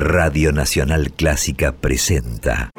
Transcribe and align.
Radio 0.00 0.52
Nacional 0.52 1.10
Clásica 1.10 1.72
presenta. 1.72 2.70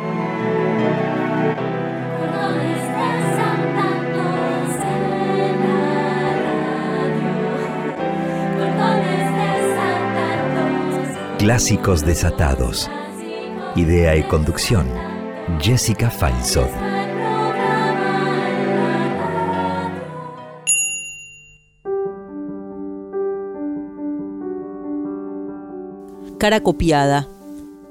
Clásicos 11.38 12.06
desatados. 12.06 12.90
Idea 13.76 14.16
y 14.16 14.24
conducción. 14.24 14.88
Jessica 15.60 16.10
Feinsohn. 16.10 16.99
Cara 26.40 26.62
copiada. 26.62 27.28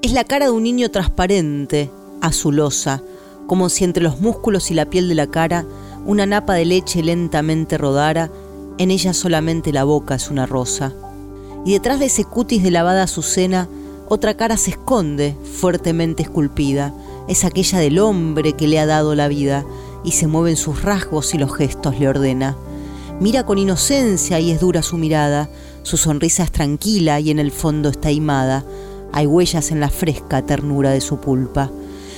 Es 0.01 0.11
la 0.11 0.23
cara 0.23 0.47
de 0.47 0.51
un 0.51 0.63
niño 0.63 0.89
transparente, 0.89 1.91
azulosa, 2.19 3.03
como 3.45 3.69
si 3.69 3.83
entre 3.83 4.01
los 4.01 4.21
músculos 4.21 4.71
y 4.71 4.73
la 4.73 4.89
piel 4.89 5.07
de 5.07 5.13
la 5.13 5.27
cara 5.27 5.67
una 6.07 6.25
napa 6.25 6.55
de 6.55 6.65
leche 6.65 7.03
lentamente 7.03 7.77
rodara, 7.77 8.31
en 8.79 8.89
ella 8.89 9.13
solamente 9.13 9.71
la 9.71 9.83
boca 9.83 10.15
es 10.15 10.31
una 10.31 10.47
rosa. 10.47 10.95
Y 11.63 11.73
detrás 11.73 11.99
de 11.99 12.07
ese 12.07 12.23
cutis 12.23 12.63
de 12.63 12.71
lavada 12.71 13.03
azucena, 13.03 13.69
otra 14.07 14.35
cara 14.35 14.57
se 14.57 14.71
esconde, 14.71 15.37
fuertemente 15.43 16.23
esculpida. 16.23 16.91
Es 17.27 17.45
aquella 17.45 17.77
del 17.77 17.99
hombre 17.99 18.53
que 18.53 18.67
le 18.67 18.79
ha 18.79 18.87
dado 18.87 19.13
la 19.13 19.27
vida, 19.27 19.63
y 20.03 20.13
se 20.13 20.25
mueven 20.25 20.55
sus 20.55 20.81
rasgos 20.81 21.35
y 21.35 21.37
los 21.37 21.55
gestos 21.55 21.99
le 21.99 22.07
ordena. 22.07 22.57
Mira 23.19 23.45
con 23.45 23.59
inocencia 23.59 24.39
y 24.39 24.49
es 24.49 24.59
dura 24.59 24.81
su 24.81 24.97
mirada, 24.97 25.49
su 25.83 25.97
sonrisa 25.97 26.43
es 26.43 26.51
tranquila 26.51 27.19
y 27.19 27.31
en 27.31 27.39
el 27.39 27.51
fondo 27.51 27.89
está 27.89 28.11
imada. 28.11 28.63
Hay 29.11 29.25
huellas 29.25 29.71
en 29.71 29.79
la 29.79 29.89
fresca 29.89 30.45
ternura 30.45 30.91
de 30.91 31.01
su 31.01 31.19
pulpa. 31.19 31.71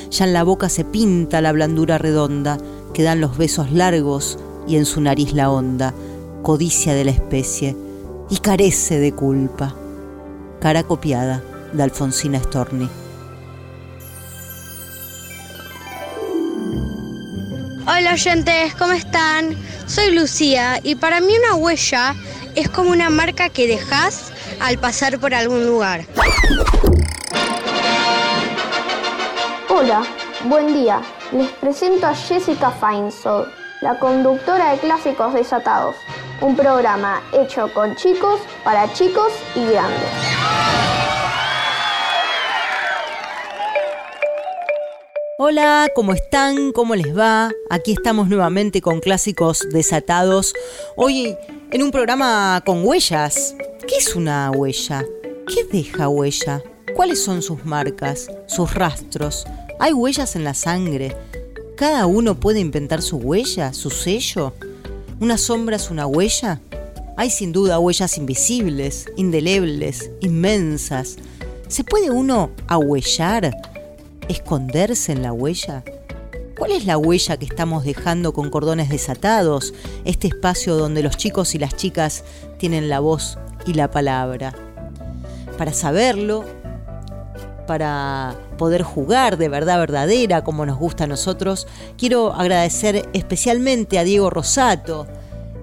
Ya 0.10 0.26
en 0.26 0.34
la 0.34 0.44
boca 0.44 0.68
se 0.70 0.84
pinta 0.84 1.42
la 1.42 1.52
blandura 1.52 1.98
redonda, 1.98 2.58
que 2.94 3.04
dan 3.04 3.22
los 3.22 3.38
besos 3.38 3.72
largos 3.72 4.38
y 4.68 4.76
en 4.76 4.86
su 4.86 5.00
nariz 5.00 5.34
la 5.34 5.50
honda, 5.50 5.94
codicia 6.42 6.94
de 6.94 7.06
la 7.06 7.12
especie, 7.12 7.76
y 8.30 8.38
carece 8.38 9.00
de 9.00 9.14
culpa. 9.14 9.76
Cara 10.60 10.84
copiada 10.84 11.42
de 11.74 11.84
Alfonsina 11.84 12.40
Storni. 12.40 12.90
Hola 17.88 18.14
oyentes, 18.14 18.76
¿cómo 18.76 18.94
están? 18.94 19.56
Soy 19.88 20.14
Lucía 20.14 20.80
y 20.84 20.96
para 20.96 21.20
mí 21.20 21.34
una 21.38 21.56
huella 21.56 22.16
es 22.56 22.70
como 22.70 22.92
una 22.92 23.10
marca 23.10 23.50
que 23.50 23.68
dejas 23.68 24.32
al 24.60 24.78
pasar 24.78 25.20
por 25.20 25.34
algún 25.34 25.66
lugar. 25.66 26.06
Hola, 29.70 30.04
buen 30.46 30.74
día. 30.74 31.02
Les 31.32 31.50
presento 31.50 32.08
a 32.08 32.16
Jessica 32.16 32.72
Feinsold, 32.72 33.48
la 33.82 33.98
conductora 34.00 34.72
de 34.72 34.80
Clásicos 34.80 35.34
Desatados, 35.34 35.96
un 36.42 36.56
programa 36.56 37.22
hecho 37.32 37.72
con 37.74 37.96
chicos, 37.96 38.42
para 38.64 38.92
chicos 38.94 39.32
y 39.56 39.66
grandes. 39.66 41.11
Hola, 45.44 45.90
¿cómo 45.96 46.14
están? 46.14 46.72
¿Cómo 46.72 46.94
les 46.94 47.18
va? 47.18 47.52
Aquí 47.72 47.94
estamos 47.94 48.30
nuevamente 48.30 48.80
con 48.80 49.00
Clásicos 49.00 49.68
Desatados. 49.72 50.54
Hoy 50.96 51.36
en 51.72 51.82
un 51.82 51.90
programa 51.90 52.62
con 52.64 52.86
huellas. 52.86 53.56
¿Qué 53.88 53.96
es 53.98 54.16
una 54.16 54.52
huella? 54.52 55.04
¿Qué 55.48 55.64
deja 55.64 56.10
huella? 56.10 56.62
¿Cuáles 56.96 57.24
son 57.24 57.42
sus 57.42 57.66
marcas, 57.66 58.30
sus 58.46 58.76
rastros? 58.76 59.48
¿Hay 59.80 59.94
huellas 59.94 60.36
en 60.36 60.44
la 60.44 60.54
sangre? 60.54 61.18
¿Cada 61.76 62.06
uno 62.06 62.40
puede 62.40 62.60
inventar 62.60 63.02
su 63.02 63.18
huella, 63.18 63.74
su 63.74 63.90
sello? 63.90 64.54
¿Una 65.20 65.40
sombra 65.40 65.78
es 65.78 65.90
una 65.90 66.06
huella? 66.06 66.62
Hay 67.18 67.32
sin 67.32 67.52
duda 67.52 67.80
huellas 67.80 68.16
invisibles, 68.20 69.08
indelebles, 69.18 70.12
inmensas. 70.20 71.16
¿Se 71.68 71.84
puede 71.84 72.12
uno 72.12 72.52
ahuellar? 72.68 73.71
Esconderse 74.32 75.12
en 75.12 75.22
la 75.22 75.34
huella? 75.34 75.84
¿Cuál 76.58 76.72
es 76.72 76.86
la 76.86 76.98
huella 76.98 77.38
que 77.38 77.46
estamos 77.46 77.84
dejando 77.84 78.34
con 78.34 78.50
cordones 78.50 78.90
desatados? 78.90 79.74
Este 80.06 80.28
espacio 80.28 80.76
donde 80.76 81.04
los 81.04 81.18
chicos 81.18 81.56
y 81.56 81.60
las 81.60 81.76
chicas 81.76 82.24
tienen 82.58 82.90
la 82.90 83.00
voz 83.00 83.38
y 83.66 83.74
la 83.74 83.90
palabra. 83.90 84.54
Para 85.58 85.74
saberlo, 85.74 86.46
para 87.66 88.36
poder 88.58 88.84
jugar 88.84 89.38
de 89.38 89.50
verdad 89.50 89.80
verdadera 89.80 90.44
como 90.44 90.66
nos 90.66 90.78
gusta 90.78 91.06
a 91.06 91.08
nosotros, 91.08 91.68
quiero 91.98 92.34
agradecer 92.34 93.10
especialmente 93.14 93.98
a 93.98 94.04
Diego 94.04 94.30
Rosato, 94.30 95.08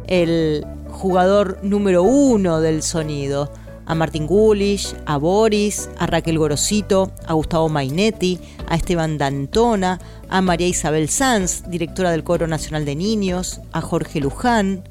el 0.07 0.67
jugador 0.91 1.59
número 1.63 2.03
uno 2.03 2.61
del 2.61 2.83
sonido 2.83 3.53
a 3.89 3.95
Martín 3.95 4.27
Gulish, 4.27 4.95
a 5.07 5.17
Boris, 5.17 5.89
a 5.99 6.07
Raquel 6.07 6.39
Gorosito, 6.39 7.11
a 7.27 7.33
Gustavo 7.33 7.71
Mainetti, 7.71 8.39
a 8.69 8.77
Esteban 8.77 9.17
Dantona, 9.17 9.99
a 10.29 10.43
María 10.43 10.69
Isabel 10.69 11.09
Sanz, 11.09 11.69
directora 11.69 12.11
del 12.11 12.23
Coro 12.23 12.47
Nacional 12.47 12.85
de 12.85 12.95
Niños, 12.95 13.63
a 13.73 13.81
Jorge 13.81 14.21
Luján, 14.21 14.85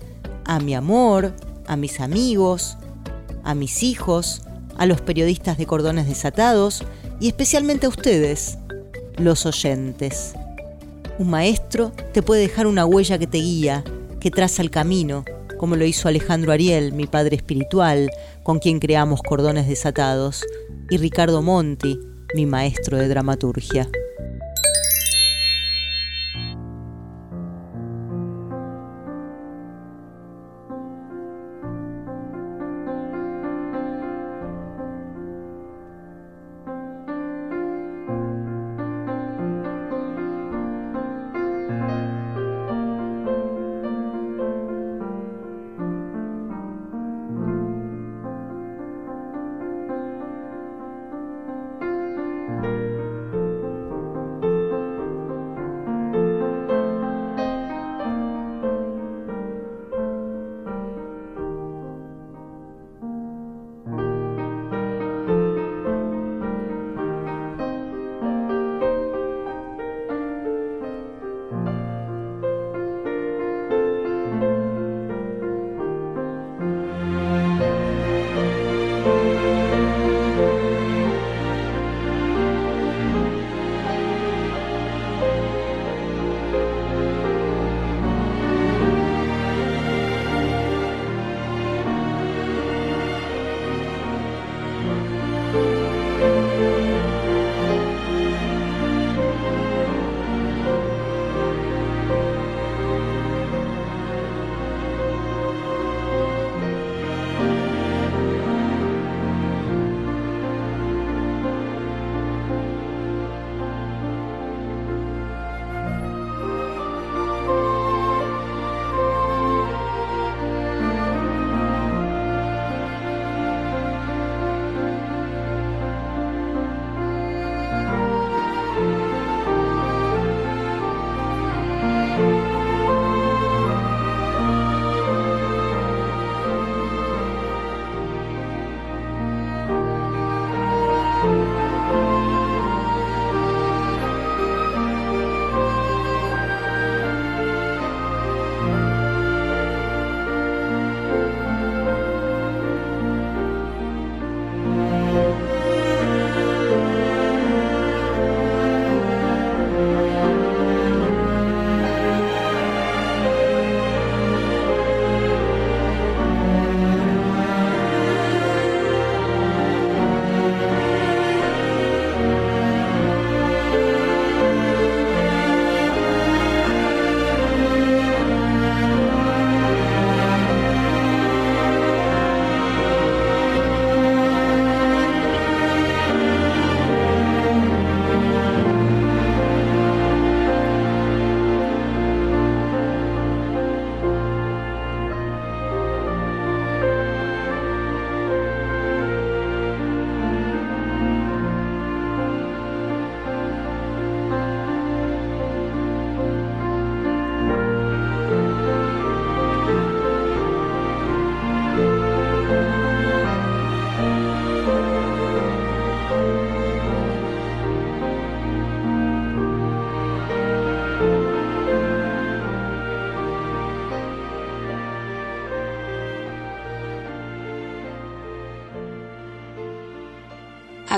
a 0.45 0.59
mi 0.59 0.73
amor, 0.73 1.33
a 1.67 1.75
mis 1.77 1.99
amigos, 1.99 2.75
a 3.43 3.53
mis 3.53 3.83
hijos, 3.83 4.41
a 4.77 4.87
los 4.87 4.99
periodistas 5.01 5.59
de 5.59 5.67
Cordones 5.67 6.07
Desatados 6.07 6.83
y 7.19 7.27
especialmente 7.27 7.85
a 7.85 7.89
ustedes, 7.89 8.57
los 9.17 9.45
oyentes. 9.45 10.33
Un 11.19 11.29
maestro 11.29 11.91
te 12.13 12.23
puede 12.23 12.41
dejar 12.41 12.65
una 12.65 12.85
huella 12.85 13.19
que 13.19 13.27
te 13.27 13.37
guía, 13.37 13.83
que 14.19 14.31
traza 14.31 14.63
el 14.63 14.71
camino, 14.71 15.23
como 15.57 15.75
lo 15.75 15.85
hizo 15.85 16.07
Alejandro 16.07 16.51
Ariel, 16.51 16.93
mi 16.93 17.07
padre 17.07 17.35
espiritual, 17.35 18.09
con 18.43 18.59
quien 18.59 18.79
creamos 18.79 19.21
Cordones 19.21 19.67
Desatados, 19.67 20.43
y 20.89 20.97
Ricardo 20.97 21.41
Monti, 21.41 21.99
mi 22.35 22.45
maestro 22.45 22.97
de 22.97 23.07
dramaturgia. 23.07 23.89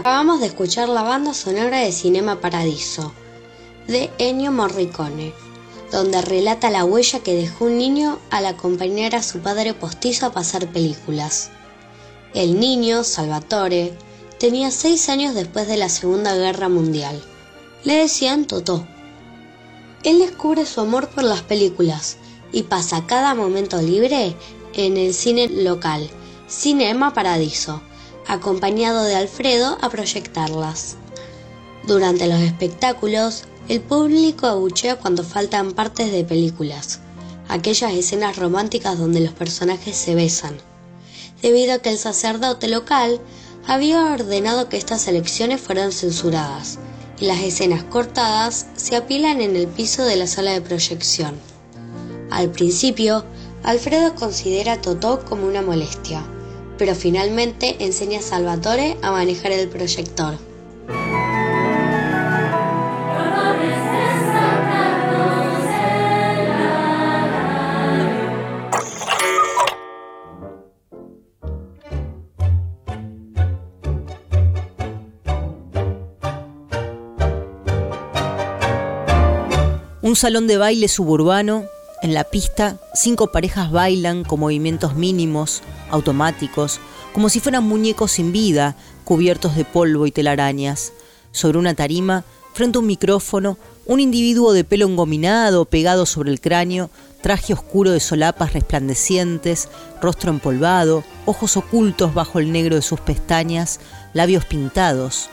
Acabamos 0.10 0.40
de 0.40 0.48
escuchar 0.48 0.90
la 0.90 1.04
banda 1.04 1.36
sonora 1.36 1.82
de 1.82 1.92
Cinema 1.92 2.42
Paradiso, 2.42 3.14
de 3.88 4.10
Ennio 4.18 4.52
Morricone, 4.52 5.36
donde 5.92 6.20
relata 6.24 6.72
la 6.72 6.84
huella 6.84 7.20
que 7.20 7.36
dejó 7.36 7.66
un 7.66 7.78
niño 7.78 8.18
al 8.32 8.48
acompañar 8.48 9.14
a 9.14 9.22
su 9.22 9.38
padre 9.42 9.76
postizo 9.76 10.26
a 10.26 10.32
pasar 10.32 10.66
películas. 10.72 11.52
El 12.34 12.60
niño, 12.60 13.04
Salvatore, 13.04 13.94
tenía 14.40 14.72
seis 14.72 15.10
años 15.10 15.36
después 15.36 15.68
de 15.68 15.78
la 15.78 15.90
Segunda 15.90 16.36
Guerra 16.36 16.70
Mundial. 16.70 17.22
Le 17.84 17.94
decían 17.94 18.46
Totó. 18.46 18.88
Él 20.02 20.18
descubre 20.18 20.66
su 20.66 20.82
amor 20.82 21.10
por 21.10 21.24
las 21.24 21.44
películas 21.44 22.18
y 22.52 22.64
pasa 22.64 23.06
cada 23.06 23.36
momento 23.36 23.80
libre 23.80 24.36
en 24.74 24.98
el 24.98 25.14
cine 25.14 25.50
local, 25.50 26.10
Cinema 26.48 27.14
Paradiso, 27.14 27.84
acompañado 28.30 29.04
de 29.06 29.16
Alfredo 29.16 29.80
a 29.82 29.90
proyectarlas. 29.90 30.98
Durante 31.88 32.28
los 32.28 32.40
espectáculos, 32.40 33.46
el 33.68 33.82
público 33.82 34.46
abuchea 34.46 34.98
cuando 34.98 35.24
faltan 35.24 35.72
partes 35.72 36.12
de 36.12 36.24
películas, 36.24 37.00
aquellas 37.48 37.92
escenas 37.94 38.38
románticas 38.38 39.00
donde 39.00 39.20
los 39.20 39.34
personajes 39.34 39.98
se 39.98 40.14
besan, 40.14 40.58
debido 41.42 41.74
a 41.74 41.80
que 41.80 41.90
el 41.90 41.98
sacerdote 41.98 42.68
local 42.68 43.20
había 43.66 44.06
ordenado 44.14 44.70
que 44.70 44.78
estas 44.78 45.08
elecciones 45.08 45.60
fueran 45.60 45.92
censuradas 45.92 46.78
y 47.20 47.26
las 47.26 47.40
escenas 47.40 47.84
cortadas 47.84 48.68
se 48.76 48.96
apilan 48.96 49.42
en 49.42 49.56
el 49.56 49.68
piso 49.68 50.04
de 50.04 50.18
la 50.18 50.28
sala 50.28 50.52
de 50.52 50.62
proyección. 50.62 51.36
Al 52.30 52.52
principio, 52.52 53.26
Alfredo 53.64 54.14
considera 54.14 54.74
a 54.74 54.82
Totó 54.82 55.26
como 55.26 55.48
una 55.48 55.64
molestia, 55.64 56.24
pero 56.80 56.96
finalmente 56.96 57.76
enseña 57.80 58.20
a 58.20 58.22
Salvatore 58.22 58.98
a 59.02 59.12
manejar 59.12 59.52
el 59.52 59.68
proyector. 59.68 60.36
Un 80.02 80.16
salón 80.16 80.48
de 80.48 80.58
baile 80.58 80.88
suburbano 80.88 81.66
en 82.02 82.14
la 82.14 82.24
pista, 82.24 82.78
cinco 82.94 83.32
parejas 83.32 83.72
bailan 83.72 84.24
con 84.24 84.40
movimientos 84.40 84.96
mínimos, 84.96 85.62
automáticos, 85.92 86.80
como 87.14 87.30
si 87.30 87.40
fueran 87.40 87.66
muñecos 87.66 88.14
sin 88.14 88.32
vida, 88.32 88.76
cubiertos 89.04 89.56
de 89.56 89.66
polvo 89.66 90.08
y 90.08 90.12
telarañas. 90.12 90.94
Sobre 91.32 91.58
una 91.58 91.74
tarima, 91.74 92.24
frente 92.54 92.78
a 92.78 92.82
un 92.82 92.88
micrófono, 92.88 93.58
un 93.86 94.00
individuo 94.00 94.54
de 94.54 94.64
pelo 94.64 94.86
engominado 94.86 95.66
pegado 95.66 96.06
sobre 96.06 96.32
el 96.32 96.40
cráneo, 96.40 96.90
traje 97.22 97.54
oscuro 97.54 97.92
de 97.92 98.00
solapas 98.00 98.54
resplandecientes, 98.54 99.68
rostro 100.02 100.30
empolvado, 100.30 101.04
ojos 101.26 101.58
ocultos 101.58 102.14
bajo 102.14 102.40
el 102.40 102.52
negro 102.52 102.76
de 102.76 102.82
sus 102.82 103.00
pestañas, 103.02 103.80
labios 104.14 104.46
pintados. 104.46 105.30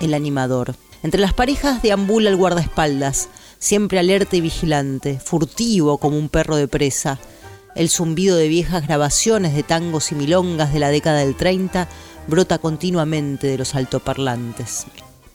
El 0.00 0.12
animador. 0.12 0.74
Entre 1.02 1.20
las 1.20 1.32
parejas 1.32 1.82
deambula 1.82 2.28
el 2.28 2.36
guardaespaldas, 2.36 3.28
siempre 3.60 4.00
alerta 4.00 4.34
y 4.34 4.40
vigilante, 4.40 5.20
furtivo 5.20 5.98
como 5.98 6.18
un 6.18 6.28
perro 6.28 6.56
de 6.56 6.66
presa. 6.66 7.20
El 7.76 7.88
zumbido 7.88 8.36
de 8.36 8.48
viejas 8.48 8.88
grabaciones 8.88 9.54
de 9.54 9.62
tangos 9.62 10.10
y 10.10 10.16
milongas 10.16 10.72
de 10.72 10.80
la 10.80 10.88
década 10.88 11.20
del 11.20 11.36
30 11.36 11.88
brota 12.26 12.58
continuamente 12.58 13.46
de 13.46 13.58
los 13.58 13.76
altoparlantes. 13.76 14.86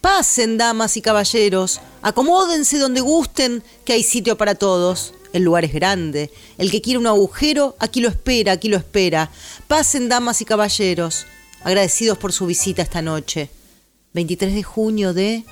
Pasen, 0.02 0.58
damas 0.58 0.96
y 0.96 1.02
caballeros, 1.02 1.80
acomódense 2.02 2.78
donde 2.78 3.00
gusten, 3.00 3.62
que 3.84 3.94
hay 3.94 4.02
sitio 4.02 4.36
para 4.36 4.54
todos. 4.54 5.14
El 5.32 5.42
lugar 5.42 5.64
es 5.64 5.72
grande. 5.72 6.30
El 6.58 6.70
que 6.70 6.80
quiere 6.80 6.98
un 6.98 7.06
agujero, 7.06 7.74
aquí 7.78 8.00
lo 8.00 8.08
espera, 8.08 8.52
aquí 8.52 8.68
lo 8.68 8.76
espera. 8.76 9.30
Pasen, 9.66 10.08
damas 10.08 10.40
y 10.40 10.44
caballeros, 10.44 11.26
agradecidos 11.62 12.18
por 12.18 12.32
su 12.32 12.46
visita 12.46 12.82
esta 12.82 13.02
noche. 13.02 13.50
23 14.14 14.54
de 14.54 14.62
junio 14.62 15.12
de 15.12 15.44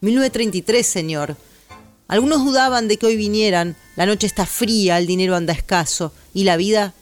1933, 0.00 0.86
señor. 0.86 1.36
Algunos 2.08 2.44
dudaban 2.44 2.88
de 2.88 2.96
que 2.96 3.06
hoy 3.06 3.16
vinieran, 3.16 3.76
la 3.96 4.06
noche 4.06 4.26
está 4.26 4.46
fría, 4.46 4.98
el 4.98 5.06
dinero 5.06 5.34
anda 5.36 5.52
escaso 5.52 6.12
y 6.34 6.44
la 6.44 6.56
vida, 6.56 6.94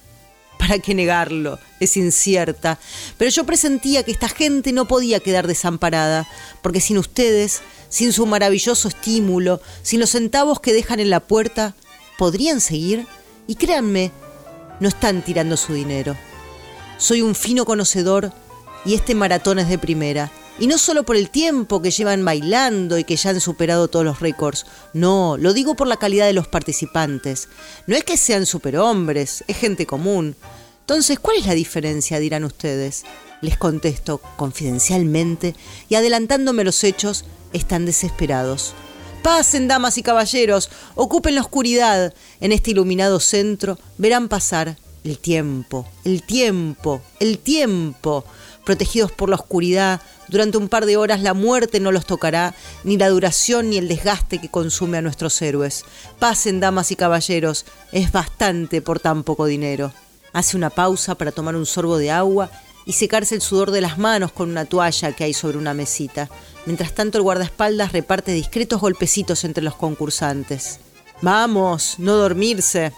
¿para 0.58 0.78
qué 0.78 0.94
negarlo? 0.94 1.58
Es 1.80 1.96
incierta. 1.96 2.78
Pero 3.18 3.30
yo 3.30 3.44
presentía 3.44 4.02
que 4.02 4.12
esta 4.12 4.28
gente 4.28 4.72
no 4.72 4.86
podía 4.86 5.20
quedar 5.20 5.46
desamparada, 5.46 6.28
porque 6.62 6.80
sin 6.80 6.98
ustedes, 6.98 7.62
sin 7.88 8.12
su 8.12 8.26
maravilloso 8.26 8.88
estímulo, 8.88 9.60
sin 9.82 10.00
los 10.00 10.10
centavos 10.10 10.60
que 10.60 10.72
dejan 10.72 11.00
en 11.00 11.10
la 11.10 11.20
puerta, 11.20 11.74
podrían 12.18 12.60
seguir. 12.60 13.06
Y 13.46 13.56
créanme, 13.56 14.12
no 14.78 14.88
están 14.88 15.22
tirando 15.22 15.56
su 15.56 15.72
dinero. 15.72 16.16
Soy 16.98 17.22
un 17.22 17.34
fino 17.34 17.64
conocedor 17.64 18.32
y 18.84 18.94
este 18.94 19.14
maratón 19.14 19.58
es 19.58 19.68
de 19.68 19.78
primera. 19.78 20.30
Y 20.58 20.66
no 20.66 20.76
solo 20.76 21.04
por 21.04 21.16
el 21.16 21.30
tiempo 21.30 21.80
que 21.80 21.90
llevan 21.90 22.24
bailando 22.24 22.98
y 22.98 23.04
que 23.04 23.16
ya 23.16 23.30
han 23.30 23.40
superado 23.40 23.88
todos 23.88 24.04
los 24.04 24.20
récords. 24.20 24.66
No, 24.92 25.36
lo 25.38 25.54
digo 25.54 25.74
por 25.74 25.86
la 25.86 25.96
calidad 25.96 26.26
de 26.26 26.34
los 26.34 26.48
participantes. 26.48 27.48
No 27.86 27.96
es 27.96 28.04
que 28.04 28.16
sean 28.16 28.44
superhombres, 28.44 29.44
es 29.46 29.56
gente 29.56 29.86
común. 29.86 30.36
Entonces, 30.80 31.18
¿cuál 31.18 31.38
es 31.38 31.46
la 31.46 31.54
diferencia? 31.54 32.18
dirán 32.18 32.44
ustedes. 32.44 33.04
Les 33.40 33.56
contesto 33.56 34.18
confidencialmente 34.36 35.54
y 35.88 35.94
adelantándome 35.94 36.64
los 36.64 36.84
hechos, 36.84 37.24
están 37.52 37.86
desesperados. 37.86 38.74
Pasen, 39.22 39.68
damas 39.68 39.98
y 39.98 40.02
caballeros, 40.02 40.70
ocupen 40.94 41.34
la 41.34 41.42
oscuridad. 41.42 42.14
En 42.40 42.52
este 42.52 42.72
iluminado 42.72 43.20
centro 43.20 43.78
verán 43.98 44.28
pasar 44.28 44.76
el 45.04 45.18
tiempo, 45.18 45.86
el 46.04 46.22
tiempo, 46.22 47.02
el 47.18 47.38
tiempo. 47.38 48.24
Protegidos 48.64 49.10
por 49.12 49.28
la 49.28 49.36
oscuridad, 49.36 50.00
durante 50.28 50.58
un 50.58 50.68
par 50.68 50.86
de 50.86 50.96
horas 50.96 51.22
la 51.22 51.34
muerte 51.34 51.80
no 51.80 51.92
los 51.92 52.06
tocará, 52.06 52.54
ni 52.84 52.96
la 52.96 53.08
duración 53.08 53.70
ni 53.70 53.78
el 53.78 53.88
desgaste 53.88 54.40
que 54.40 54.50
consume 54.50 54.98
a 54.98 55.02
nuestros 55.02 55.40
héroes. 55.42 55.84
Pasen, 56.18 56.60
damas 56.60 56.90
y 56.90 56.96
caballeros, 56.96 57.64
es 57.92 58.12
bastante 58.12 58.82
por 58.82 59.00
tan 59.00 59.24
poco 59.24 59.46
dinero. 59.46 59.92
Hace 60.32 60.56
una 60.56 60.70
pausa 60.70 61.16
para 61.16 61.32
tomar 61.32 61.56
un 61.56 61.66
sorbo 61.66 61.98
de 61.98 62.10
agua 62.10 62.50
y 62.86 62.92
secarse 62.92 63.34
el 63.34 63.42
sudor 63.42 63.70
de 63.70 63.80
las 63.80 63.98
manos 63.98 64.32
con 64.32 64.50
una 64.50 64.64
toalla 64.64 65.12
que 65.12 65.24
hay 65.24 65.34
sobre 65.34 65.58
una 65.58 65.74
mesita. 65.74 66.28
Mientras 66.66 66.94
tanto 66.94 67.18
el 67.18 67.22
guardaespaldas 67.22 67.92
reparte 67.92 68.32
discretos 68.32 68.80
golpecitos 68.80 69.44
entre 69.44 69.64
los 69.64 69.74
concursantes. 69.74 70.80
Vamos, 71.22 71.96
no 71.98 72.14
dormirse. 72.14 72.92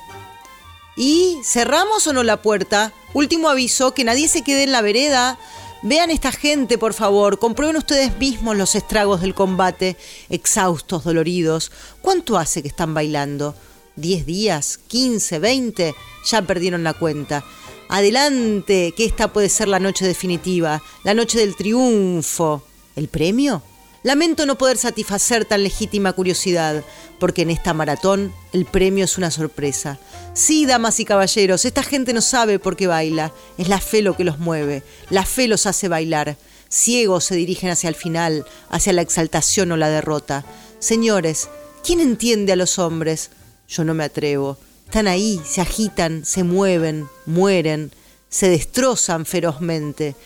¿Y 0.96 1.38
cerramos 1.44 2.06
o 2.06 2.12
no 2.12 2.22
la 2.22 2.42
puerta? 2.42 2.92
Último 3.14 3.48
aviso, 3.48 3.94
que 3.94 4.04
nadie 4.04 4.28
se 4.28 4.42
quede 4.42 4.64
en 4.64 4.72
la 4.72 4.82
vereda. 4.82 5.38
Vean 5.82 6.10
esta 6.10 6.32
gente, 6.32 6.78
por 6.78 6.94
favor, 6.94 7.38
comprueben 7.38 7.76
ustedes 7.76 8.16
mismos 8.18 8.56
los 8.56 8.74
estragos 8.74 9.20
del 9.20 9.34
combate, 9.34 9.96
exhaustos, 10.28 11.04
doloridos. 11.04 11.72
¿Cuánto 12.02 12.38
hace 12.38 12.62
que 12.62 12.68
están 12.68 12.94
bailando? 12.94 13.54
¿Diez 13.96 14.24
días? 14.24 14.78
¿Quince? 14.86 15.38
¿Veinte? 15.38 15.94
Ya 16.30 16.42
perdieron 16.42 16.84
la 16.84 16.94
cuenta. 16.94 17.42
Adelante, 17.88 18.94
que 18.96 19.04
esta 19.04 19.32
puede 19.32 19.48
ser 19.48 19.68
la 19.68 19.80
noche 19.80 20.06
definitiva, 20.06 20.82
la 21.04 21.14
noche 21.14 21.38
del 21.38 21.56
triunfo. 21.56 22.62
¿El 22.96 23.08
premio? 23.08 23.62
Lamento 24.02 24.46
no 24.46 24.58
poder 24.58 24.78
satisfacer 24.78 25.44
tan 25.44 25.62
legítima 25.62 26.12
curiosidad, 26.12 26.82
porque 27.18 27.42
en 27.42 27.50
esta 27.50 27.72
maratón 27.72 28.32
el 28.52 28.64
premio 28.64 29.04
es 29.04 29.16
una 29.16 29.30
sorpresa. 29.30 29.98
Sí, 30.34 30.64
damas 30.64 30.98
y 30.98 31.04
caballeros, 31.04 31.66
esta 31.66 31.82
gente 31.82 32.14
no 32.14 32.22
sabe 32.22 32.58
por 32.58 32.74
qué 32.74 32.86
baila, 32.86 33.32
es 33.58 33.68
la 33.68 33.80
fe 33.80 34.00
lo 34.00 34.16
que 34.16 34.24
los 34.24 34.38
mueve, 34.38 34.82
la 35.10 35.26
fe 35.26 35.46
los 35.46 35.66
hace 35.66 35.88
bailar. 35.88 36.38
Ciegos 36.70 37.24
se 37.24 37.34
dirigen 37.34 37.68
hacia 37.68 37.90
el 37.90 37.94
final, 37.94 38.46
hacia 38.70 38.94
la 38.94 39.02
exaltación 39.02 39.72
o 39.72 39.76
la 39.76 39.90
derrota. 39.90 40.46
Señores, 40.78 41.50
¿quién 41.84 42.00
entiende 42.00 42.52
a 42.52 42.56
los 42.56 42.78
hombres? 42.78 43.28
Yo 43.68 43.84
no 43.84 43.92
me 43.92 44.04
atrevo. 44.04 44.56
Están 44.86 45.06
ahí, 45.06 45.38
se 45.44 45.60
agitan, 45.60 46.24
se 46.24 46.44
mueven, 46.44 47.08
mueren, 47.26 47.92
se 48.30 48.48
destrozan 48.48 49.26
ferozmente 49.26 50.16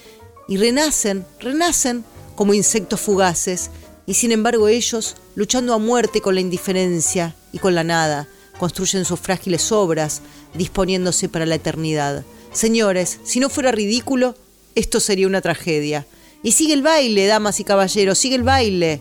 y 0.47 0.57
renacen, 0.57 1.27
renacen 1.41 2.05
como 2.37 2.55
insectos 2.55 3.01
fugaces, 3.01 3.71
y 4.07 4.15
sin 4.15 4.31
embargo 4.31 4.69
ellos, 4.69 5.17
luchando 5.35 5.75
a 5.75 5.79
muerte 5.79 6.21
con 6.21 6.37
la 6.37 6.41
indiferencia 6.41 7.35
y 7.51 7.59
con 7.59 7.75
la 7.75 7.83
nada, 7.83 8.29
construyen 8.59 9.05
sus 9.05 9.21
frágiles 9.21 9.73
obras, 9.73 10.23
disponiéndose 10.55 11.29
para 11.29 11.47
la 11.47 11.57
eternidad. 11.57 12.25
Señores, 12.53 13.21
si 13.25 13.41
no 13.41 13.49
fuera 13.49 13.73
ridículo, 13.73 14.35
esto 14.75 15.01
sería 15.01 15.27
una 15.27 15.41
tragedia. 15.41 16.07
Y 16.43 16.53
sigue 16.53 16.75
el 16.75 16.83
baile, 16.83 17.27
damas 17.27 17.61
y 17.61 17.65
caballeros, 17.65 18.19
sigue 18.19 18.37
el 18.37 18.43
baile. 18.43 19.01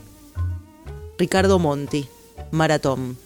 Ricardo 1.17 1.59
Monti, 1.59 2.07
Maratón. 2.51 3.17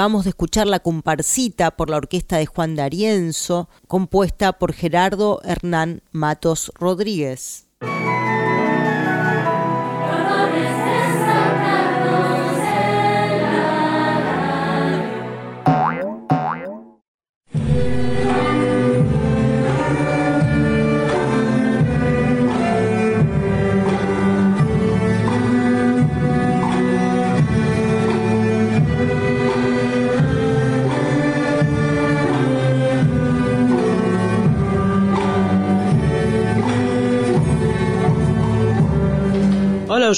Acabamos 0.00 0.24
de 0.24 0.30
escuchar 0.30 0.66
La 0.66 0.80
comparsita 0.80 1.72
por 1.72 1.90
la 1.90 1.98
orquesta 1.98 2.38
de 2.38 2.46
Juan 2.46 2.74
D'Arienzo, 2.74 3.68
compuesta 3.86 4.54
por 4.54 4.72
Gerardo 4.72 5.42
Hernán 5.44 6.00
Matos 6.10 6.72
Rodríguez. 6.74 7.66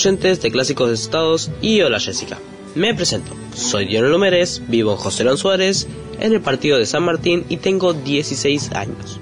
Oyentes 0.02 0.42
de 0.42 0.50
Clásicos 0.50 0.88
de 0.88 0.94
Estados 0.94 1.49
y 1.61 1.80
hola 1.80 2.00
Jessica. 2.00 2.37
Me 2.75 2.92
presento, 2.92 3.37
soy 3.54 3.85
Dionelo 3.85 4.18
Mérez, 4.18 4.61
vivo 4.66 4.90
en 4.92 4.97
José 4.97 5.23
Lón 5.23 5.38
Suárez, 5.38 5.87
en 6.18 6.32
el 6.32 6.40
partido 6.40 6.76
de 6.76 6.87
San 6.87 7.04
Martín 7.04 7.44
y 7.49 7.59
tengo 7.59 7.92
16 7.92 8.73
años. 8.73 9.21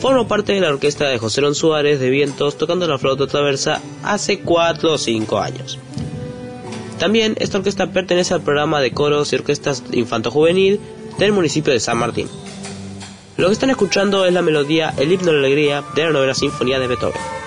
Formo 0.00 0.26
parte 0.26 0.54
de 0.54 0.60
la 0.60 0.70
orquesta 0.70 1.06
de 1.08 1.18
José 1.18 1.42
Lón 1.42 1.54
Suárez 1.54 2.00
de 2.00 2.08
Vientos 2.08 2.56
tocando 2.56 2.86
la 2.86 2.96
flauta 2.96 3.26
traversa 3.26 3.82
hace 4.02 4.40
4 4.40 4.94
o 4.94 4.96
5 4.96 5.40
años. 5.40 5.78
También 6.98 7.34
esta 7.38 7.58
orquesta 7.58 7.92
pertenece 7.92 8.32
al 8.32 8.40
programa 8.40 8.80
de 8.80 8.92
coros 8.92 9.30
y 9.34 9.36
orquestas 9.36 9.82
infanto-juvenil 9.92 10.80
del 11.18 11.32
municipio 11.32 11.74
de 11.74 11.80
San 11.80 11.98
Martín. 11.98 12.28
Lo 13.36 13.48
que 13.48 13.52
están 13.52 13.68
escuchando 13.68 14.24
es 14.24 14.32
la 14.32 14.40
melodía 14.40 14.94
El 14.96 15.12
himno 15.12 15.26
de 15.26 15.32
la 15.32 15.38
alegría 15.38 15.84
de 15.94 16.04
la 16.04 16.10
novena 16.12 16.32
sinfonía 16.32 16.78
de 16.78 16.86
Beethoven. 16.86 17.37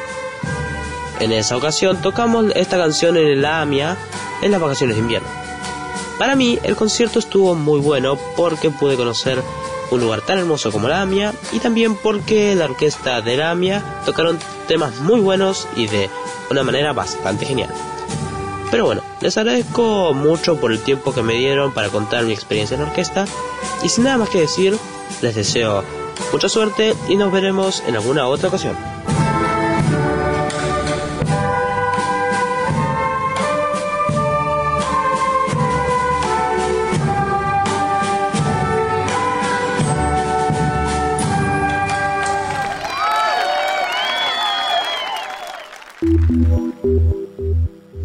En 1.22 1.32
esa 1.32 1.56
ocasión 1.56 2.02
tocamos 2.02 2.48
esta 2.56 2.78
canción 2.78 3.16
en 3.16 3.28
el 3.28 3.46
AMIA 3.46 3.96
en 4.42 4.52
las 4.52 4.60
vacaciones 4.60 4.96
de 4.96 5.04
invierno. 5.04 5.28
Para 6.18 6.36
mí 6.36 6.58
el 6.64 6.76
concierto 6.76 7.20
estuvo 7.20 7.54
muy 7.54 7.80
bueno 7.80 8.18
porque 8.36 8.72
pude 8.72 8.98
conocer 8.98 9.40
un 9.92 10.02
lugar 10.02 10.22
tan 10.22 10.40
hermoso 10.40 10.72
como 10.72 10.88
la 10.88 11.04
AMIA 11.04 11.32
y 11.52 11.60
también 11.60 11.94
porque 11.94 12.56
la 12.56 12.66
orquesta 12.66 13.22
de 13.22 13.38
la 13.38 13.52
AMIA 13.52 13.84
tocaron 14.04 14.40
temas 14.68 14.96
muy 14.96 15.20
buenos 15.20 15.68
y 15.76 15.86
de 15.86 16.10
una 16.50 16.64
manera 16.64 16.92
bastante 16.92 17.46
genial. 17.46 17.70
Pero 18.72 18.86
bueno, 18.86 19.04
les 19.20 19.38
agradezco 19.38 20.16
mucho 20.16 20.56
por 20.56 20.72
el 20.72 20.80
tiempo 20.80 21.14
que 21.14 21.22
me 21.22 21.36
dieron 21.36 21.72
para 21.72 21.90
contar 21.90 22.24
mi 22.24 22.34
experiencia 22.34 22.74
en 22.74 22.82
la 22.82 22.88
orquesta 22.88 23.26
y 23.84 23.90
sin 23.90 24.06
nada 24.06 24.18
más 24.18 24.30
que 24.30 24.40
decir, 24.40 24.76
les 25.22 25.36
deseo 25.36 25.84
mucha 26.32 26.50
suerte 26.50 26.96
y 27.08 27.16
nos 27.16 27.32
veremos 27.32 27.84
en 27.86 27.96
alguna 27.96 28.26
otra 28.26 28.48
ocasión. 28.48 28.91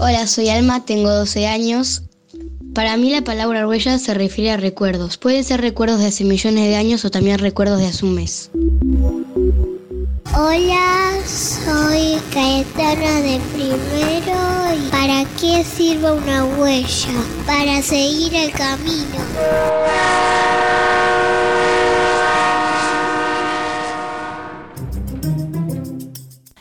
Hola, 0.08 0.28
soy 0.28 0.50
Alma, 0.50 0.84
tengo 0.84 1.10
12 1.10 1.48
años. 1.48 2.02
Para 2.76 2.96
mí 2.96 3.10
la 3.10 3.22
palabra 3.22 3.66
huella 3.66 3.98
se 3.98 4.14
refiere 4.14 4.52
a 4.52 4.56
recuerdos. 4.56 5.16
Pueden 5.16 5.42
ser 5.42 5.60
recuerdos 5.60 5.98
de 5.98 6.06
hace 6.06 6.22
millones 6.22 6.62
de 6.68 6.76
años 6.76 7.04
o 7.04 7.10
también 7.10 7.40
recuerdos 7.40 7.80
de 7.80 7.88
hace 7.88 8.06
un 8.06 8.14
mes. 8.14 8.48
Hola, 10.32 11.12
soy 11.26 12.20
Caetana 12.32 13.20
de 13.20 13.40
primero. 13.52 14.76
¿Y 14.76 14.90
¿Para 14.92 15.24
qué 15.40 15.64
sirve 15.64 16.12
una 16.12 16.44
huella? 16.44 17.08
Para 17.44 17.82
seguir 17.82 18.32
el 18.32 18.52
camino. 18.52 19.18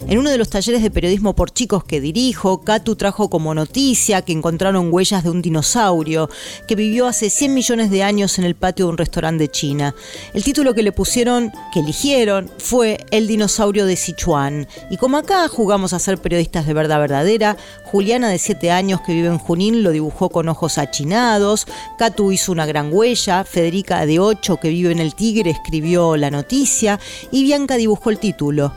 En 0.07 0.19
uno 0.19 0.29
de 0.29 0.37
los 0.37 0.49
talleres 0.51 0.83
de 0.83 0.91
periodismo 0.91 1.33
por 1.33 1.49
chicos 1.49 1.83
que 1.83 1.99
dirijo, 1.99 2.61
Katu 2.61 2.95
trajo 2.95 3.27
como 3.27 3.55
noticia 3.55 4.21
que 4.21 4.33
encontraron 4.33 4.93
huellas 4.93 5.23
de 5.23 5.31
un 5.31 5.41
dinosaurio 5.41 6.29
que 6.67 6.75
vivió 6.75 7.07
hace 7.07 7.31
100 7.31 7.51
millones 7.51 7.89
de 7.89 8.03
años 8.03 8.37
en 8.37 8.45
el 8.45 8.53
patio 8.53 8.85
de 8.85 8.91
un 8.91 8.99
restaurante 8.99 9.45
de 9.45 9.51
China. 9.51 9.95
El 10.35 10.43
título 10.43 10.75
que 10.75 10.83
le 10.83 10.91
pusieron, 10.91 11.51
que 11.73 11.79
eligieron, 11.79 12.51
fue 12.59 13.03
El 13.09 13.25
dinosaurio 13.25 13.87
de 13.87 13.95
Sichuan. 13.95 14.67
Y 14.91 14.97
como 14.97 15.17
acá 15.17 15.47
jugamos 15.47 15.91
a 15.91 15.99
ser 15.99 16.19
periodistas 16.19 16.67
de 16.67 16.75
verdad 16.75 16.99
verdadera, 16.99 17.57
Juliana 17.85 18.29
de 18.29 18.37
7 18.37 18.69
años 18.69 19.01
que 19.01 19.13
vive 19.13 19.29
en 19.29 19.39
Junín 19.39 19.81
lo 19.81 19.89
dibujó 19.89 20.29
con 20.29 20.49
ojos 20.49 20.77
achinados, 20.77 21.65
Katu 21.97 22.31
hizo 22.31 22.51
una 22.51 22.67
gran 22.67 22.93
huella, 22.93 23.43
Federica 23.43 24.05
de 24.05 24.19
8 24.19 24.57
que 24.57 24.69
vive 24.69 24.91
en 24.91 24.99
el 24.99 25.15
Tigre 25.15 25.49
escribió 25.49 26.15
la 26.15 26.29
noticia 26.29 26.99
y 27.31 27.43
Bianca 27.43 27.75
dibujó 27.75 28.11
el 28.11 28.19
título 28.19 28.71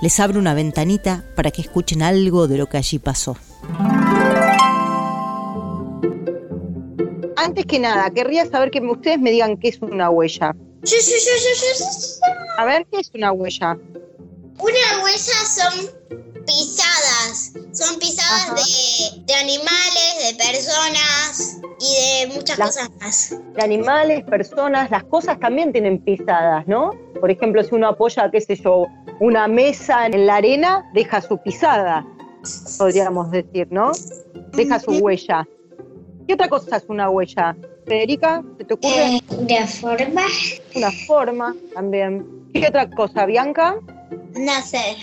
les 0.00 0.20
abro 0.20 0.38
una 0.38 0.54
ventanita 0.54 1.24
para 1.34 1.50
que 1.50 1.62
escuchen 1.62 2.02
algo 2.02 2.46
de 2.48 2.58
lo 2.58 2.66
que 2.66 2.76
allí 2.76 2.98
pasó. 2.98 3.36
Antes 7.36 7.66
que 7.66 7.78
nada, 7.78 8.10
querría 8.10 8.46
saber 8.46 8.70
que 8.70 8.80
ustedes 8.80 9.18
me 9.18 9.30
digan 9.30 9.56
qué 9.56 9.68
es 9.68 9.80
una 9.80 10.10
huella. 10.10 10.54
Sí, 10.84 10.96
sí, 11.00 11.14
sí, 11.18 11.30
sí, 11.38 11.84
sí, 11.84 12.20
A 12.56 12.64
ver, 12.64 12.86
¿qué 12.90 13.00
es 13.00 13.10
una 13.14 13.32
huella? 13.32 13.76
Una 14.58 15.04
huella 15.04 15.44
son 15.46 15.88
pisadas. 16.46 17.52
Son 17.72 17.98
pisadas 17.98 18.54
de, 18.54 19.22
de, 19.24 19.34
animales, 19.34 20.14
de 20.26 20.34
personas 20.34 21.60
y 21.78 22.26
de 22.26 22.34
muchas 22.34 22.58
cosas 22.58 22.90
más. 23.00 23.34
De 23.54 23.62
animales, 23.62 24.24
personas, 24.24 24.90
las 24.90 25.04
cosas 25.04 25.38
también 25.38 25.72
tienen 25.72 26.02
pisadas, 26.02 26.66
¿no? 26.66 26.90
Por 27.20 27.30
ejemplo, 27.30 27.62
si 27.62 27.74
uno 27.74 27.88
apoya, 27.88 28.30
qué 28.30 28.40
sé 28.40 28.56
yo, 28.56 28.86
una 29.20 29.48
mesa 29.48 30.06
en 30.06 30.26
la 30.26 30.36
arena, 30.36 30.88
deja 30.92 31.20
su 31.20 31.38
pisada, 31.38 32.06
podríamos 32.78 33.30
decir, 33.30 33.68
¿no? 33.70 33.92
Deja 34.52 34.78
su 34.78 34.92
huella. 34.92 35.46
¿Qué 36.26 36.34
otra 36.34 36.48
cosa 36.48 36.76
es 36.76 36.84
una 36.88 37.08
huella? 37.10 37.56
Federica, 37.86 38.42
¿se 38.58 38.64
te 38.64 38.74
ocurre? 38.74 39.16
Eh, 39.16 39.20
una 39.38 39.66
forma. 39.66 40.22
Una 40.76 40.90
forma 41.06 41.56
también. 41.74 42.26
¿Qué 42.52 42.66
otra 42.68 42.88
cosa, 42.90 43.24
Bianca? 43.24 43.78
No 44.36 44.62
sé. 44.62 44.96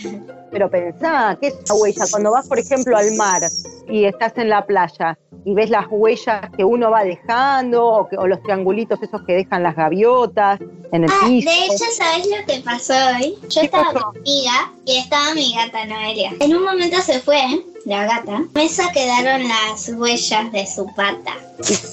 Pero 0.52 0.70
pensá, 0.70 1.38
¿qué 1.40 1.48
es 1.48 1.56
una 1.70 1.82
huella? 1.82 2.06
Cuando 2.10 2.32
vas, 2.32 2.48
por 2.48 2.60
ejemplo, 2.60 2.98
al 2.98 3.16
mar 3.16 3.44
y 3.90 4.06
estás 4.06 4.34
en 4.38 4.50
la 4.50 4.66
playa, 4.66 5.18
y 5.46 5.54
ves 5.54 5.70
las 5.70 5.86
huellas 5.90 6.50
que 6.58 6.64
uno 6.64 6.90
va 6.90 7.04
dejando 7.04 8.08
o, 8.12 8.28
los 8.28 8.42
triangulitos 8.42 9.02
esos 9.02 9.22
que 9.22 9.34
dejan 9.34 9.62
las 9.62 9.76
gaviotas 9.76 10.60
en 10.92 11.04
el 11.04 11.10
ah, 11.12 11.28
piso. 11.28 11.50
De 11.50 11.66
hecho, 11.66 11.86
¿sabes 11.96 12.28
lo 12.28 12.46
que 12.48 12.62
pasó 12.62 12.94
hoy? 12.94 13.38
Yo 13.50 13.62
estaba 13.62 13.94
con 13.94 14.18
amiga 14.18 14.74
y 14.86 14.98
estaba 14.98 15.36
mi 15.36 15.54
gata 15.54 15.86
Noelia. 15.86 16.34
En 16.40 16.56
un 16.56 16.64
momento 16.64 17.00
se 17.02 17.20
fue 17.20 17.40
la 17.86 18.06
gata. 18.06 18.44
Mesa 18.56 18.92
quedaron 18.92 19.48
las 19.48 19.88
huellas 19.90 20.52
de 20.52 20.66
su 20.66 20.88
pata. 20.96 21.36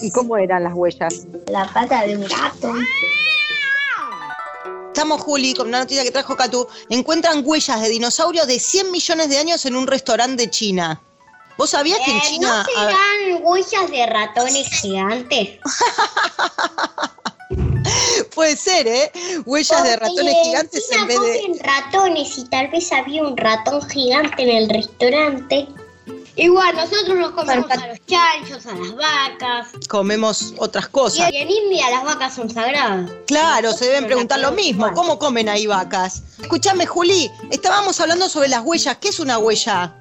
¿Y, 0.00 0.10
cómo 0.10 0.38
eran 0.38 0.64
las 0.64 0.72
huellas? 0.72 1.26
La 1.48 1.66
pata 1.66 2.06
de 2.06 2.16
un 2.16 2.22
gato. 2.22 2.72
Estamos, 5.02 5.22
Juli, 5.22 5.52
con 5.52 5.66
una 5.66 5.80
noticia 5.80 6.04
que 6.04 6.12
trajo 6.12 6.36
Catu. 6.36 6.68
Encuentran 6.88 7.42
huellas 7.44 7.82
de 7.82 7.88
dinosaurios 7.88 8.46
de 8.46 8.60
100 8.60 8.92
millones 8.92 9.28
de 9.30 9.36
años 9.36 9.66
en 9.66 9.74
un 9.74 9.88
restaurante 9.88 10.44
de 10.44 10.48
China. 10.48 11.02
¿Vos 11.58 11.70
sabías 11.70 11.98
que 12.04 12.12
en 12.12 12.18
eh, 12.18 12.22
China... 12.22 12.64
¿No 12.64 12.82
serán 12.82 13.42
huellas 13.42 13.90
de 13.90 14.06
ratones 14.06 14.68
gigantes? 14.80 15.58
Puede 18.36 18.54
ser, 18.54 18.86
¿eh? 18.86 19.10
Huellas 19.44 19.82
de 19.82 19.96
ratones 19.96 20.36
gigantes 20.44 20.88
en, 20.92 21.06
vez 21.08 21.20
de... 21.20 21.60
ratones 21.64 22.38
y 22.38 22.44
tal 22.44 22.68
vez 22.68 22.92
había 22.92 23.24
un 23.24 23.36
ratón 23.36 23.82
gigante 23.90 24.44
en 24.44 24.50
el 24.50 24.68
restaurante. 24.68 25.66
Igual, 26.36 26.74
nosotros 26.74 27.16
nos 27.16 27.30
comemos 27.32 27.70
a 27.70 27.86
los 27.88 27.98
chanchos, 28.06 28.66
a 28.66 28.74
las 28.74 28.94
vacas. 28.94 29.68
Comemos 29.88 30.54
otras 30.58 30.88
cosas. 30.88 31.30
Y 31.32 31.36
en 31.36 31.50
India 31.50 31.90
las 31.90 32.04
vacas 32.04 32.34
son 32.34 32.48
sagradas. 32.48 33.10
Claro, 33.26 33.72
se 33.72 33.86
deben 33.86 34.06
preguntar 34.06 34.40
lo 34.40 34.52
mismo. 34.52 34.92
¿Cómo 34.94 35.18
comen 35.18 35.48
ahí 35.48 35.66
vacas? 35.66 36.22
Escúchame, 36.40 36.86
Juli, 36.86 37.30
estábamos 37.50 38.00
hablando 38.00 38.28
sobre 38.28 38.48
las 38.48 38.62
huellas. 38.62 38.96
¿Qué 38.98 39.08
es 39.08 39.20
una 39.20 39.38
huella? 39.38 39.94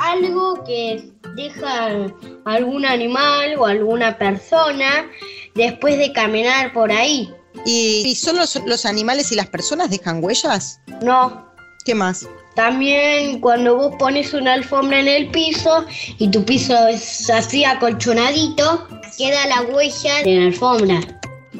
algo 0.00 0.64
que 0.64 1.12
deja 1.36 2.10
algún 2.44 2.84
animal 2.84 3.56
o 3.58 3.66
alguna 3.66 4.16
persona 4.18 5.10
después 5.54 5.98
de 5.98 6.12
caminar 6.12 6.72
por 6.72 6.90
ahí. 6.90 7.32
¿Y, 7.64 8.14
solo 8.14 8.42
los, 8.64 8.86
animales 8.86 9.32
y 9.32 9.34
las 9.34 9.48
personas 9.48 9.90
dejan 9.90 10.24
huellas? 10.24 10.80
No. 11.02 11.46
¿Qué 11.84 11.94
más? 11.94 12.26
También 12.60 13.40
cuando 13.40 13.74
vos 13.74 13.96
pones 13.98 14.34
una 14.34 14.52
alfombra 14.52 15.00
en 15.00 15.08
el 15.08 15.30
piso 15.30 15.86
y 16.18 16.30
tu 16.30 16.44
piso 16.44 16.76
es 16.88 17.30
así 17.30 17.64
acolchonadito, 17.64 18.86
queda 19.16 19.46
la 19.46 19.62
huella 19.62 20.22
de 20.22 20.36
la 20.36 20.46
alfombra. 20.48 21.00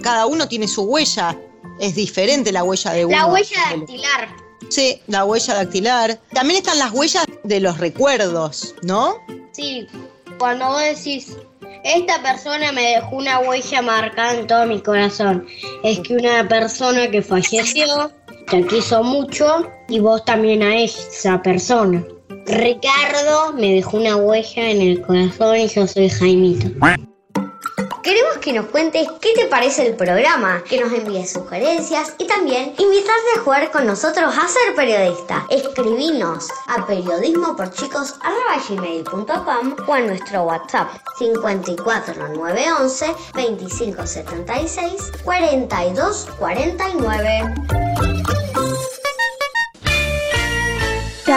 Cada 0.03 0.27
uno 0.27 0.47
tiene 0.47 0.69
su 0.69 0.83
huella. 0.83 1.35
Es 1.81 1.95
diferente 1.95 2.53
la 2.53 2.65
huella 2.65 2.91
de 2.93 3.07
uno. 3.07 3.17
La 3.17 3.27
huella 3.29 3.57
dactilar. 3.71 4.29
Sí, 4.69 5.01
la 5.07 5.25
huella 5.25 5.55
dactilar. 5.55 6.21
También 6.35 6.59
están 6.59 6.79
las 6.79 6.93
huellas 6.93 7.25
de 7.45 7.61
los 7.61 7.79
recuerdos, 7.79 8.75
¿no? 8.83 9.15
Sí, 9.53 9.87
cuando 10.39 10.67
vos 10.67 10.83
decís, 10.83 11.35
esta 11.83 12.23
persona 12.23 12.73
me 12.73 12.83
dejó 12.83 13.17
una 13.17 13.39
huella 13.39 13.81
marcada 13.81 14.35
en 14.35 14.47
todo 14.47 14.67
mi 14.67 14.83
corazón, 14.83 15.47
es 15.83 16.01
que 16.01 16.15
una 16.15 16.47
persona 16.47 17.11
que 17.11 17.23
falleció 17.23 18.13
te 18.49 18.67
quiso 18.67 19.03
mucho 19.03 19.67
y 19.89 20.01
vos 20.01 20.25
también 20.25 20.63
a 20.63 20.81
esa 20.81 21.43
persona. 21.43 22.03
Ricardo 22.47 23.53
me 23.55 23.75
dejó 23.75 23.99
una 23.99 24.17
huella 24.17 24.71
en 24.71 24.81
el 24.81 25.03
corazón 25.03 25.57
y 25.57 25.69
yo 25.69 25.87
soy 25.87 26.09
Jaimito. 26.09 26.71
Queremos 28.03 28.39
que 28.39 28.55
nos 28.55 28.67
cuentes 28.67 29.09
qué 29.21 29.35
te 29.35 29.47
parece 29.47 29.87
el 29.87 29.95
programa, 29.95 30.65
que 30.69 30.81
nos 30.81 30.93
envíes 30.93 31.33
sugerencias 31.33 32.15
y 32.19 32.27
también 32.27 32.75
invitarte 32.79 33.31
a 33.37 33.41
jugar 33.45 33.71
con 33.71 33.87
nosotros 33.87 34.35
a 34.37 34.49
ser 34.49 34.75
periodista. 34.75 35.47
Escribinos 35.51 36.49
a 36.67 36.85
periodismoporchicos.com 36.87 39.77
o 39.87 39.93
a 39.93 40.01
nuestro 40.01 40.43
WhatsApp 40.45 40.89
54911 41.19 43.07
2576 43.35 45.13
4249. 45.23 48.10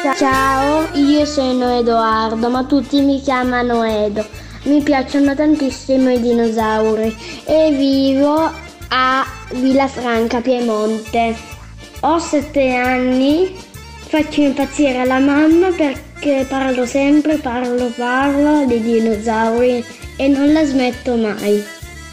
Ciao, 0.02 0.88
io 0.94 1.24
sono 1.24 1.78
Edoardo, 1.78 2.50
ma 2.50 2.64
tutti 2.64 3.00
mi 3.02 3.22
chiamano 3.22 3.84
Edo. 3.84 4.26
Mi 4.64 4.82
piacciono 4.82 5.36
tantissimo 5.36 6.10
i 6.10 6.20
dinosauri 6.20 7.16
e 7.46 7.72
vivo 7.72 8.52
a 8.90 9.24
Villafranca, 9.52 10.42
Piemonte. 10.42 11.36
Ho 12.00 12.18
sette 12.18 12.74
anni, 12.74 13.56
faccio 14.08 14.42
impazzire 14.42 15.06
la 15.06 15.20
mamma 15.20 15.68
perché 15.70 16.44
parlo 16.50 16.88
sempre, 16.88 17.36
parlo, 17.38 17.92
parlo 17.96 18.66
dei 18.66 18.82
dinosauri 18.82 19.86
e 20.18 20.28
non 20.28 20.52
la 20.54 20.66
smetto 20.66 21.16
mai. 21.16 21.64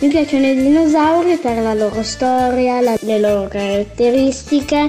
Mi 0.00 0.08
piacciono 0.08 0.46
i 0.46 0.54
dinosauri 0.54 1.36
per 1.36 1.62
la 1.62 1.72
loro 1.74 2.02
storia, 2.02 2.80
la- 2.80 2.96
le 3.00 3.18
loro 3.18 3.48
caratteristiche 3.48 4.88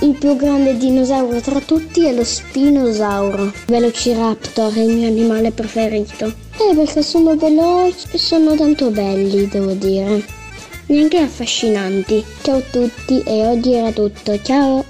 il 0.00 0.16
più 0.16 0.36
grande 0.36 0.76
dinosauro 0.76 1.40
tra 1.40 1.58
tutti 1.60 2.04
è 2.06 2.12
lo 2.12 2.22
spinosauro. 2.22 3.52
Velociraptor 3.66 4.72
è 4.72 4.80
il 4.80 4.94
mio 4.94 5.08
animale 5.08 5.50
preferito. 5.50 6.26
Eh, 6.26 6.74
perché 6.74 7.02
sono 7.02 7.36
veloci 7.36 8.06
e 8.12 8.18
sono 8.18 8.54
tanto 8.54 8.90
belli, 8.90 9.48
devo 9.48 9.72
dire. 9.72 10.24
Neanche 10.86 11.18
affascinanti. 11.18 12.24
Ciao 12.42 12.58
a 12.58 12.62
tutti 12.70 13.22
e 13.22 13.46
oggi 13.46 13.72
era 13.72 13.90
tutto. 13.90 14.40
Ciao! 14.40 14.84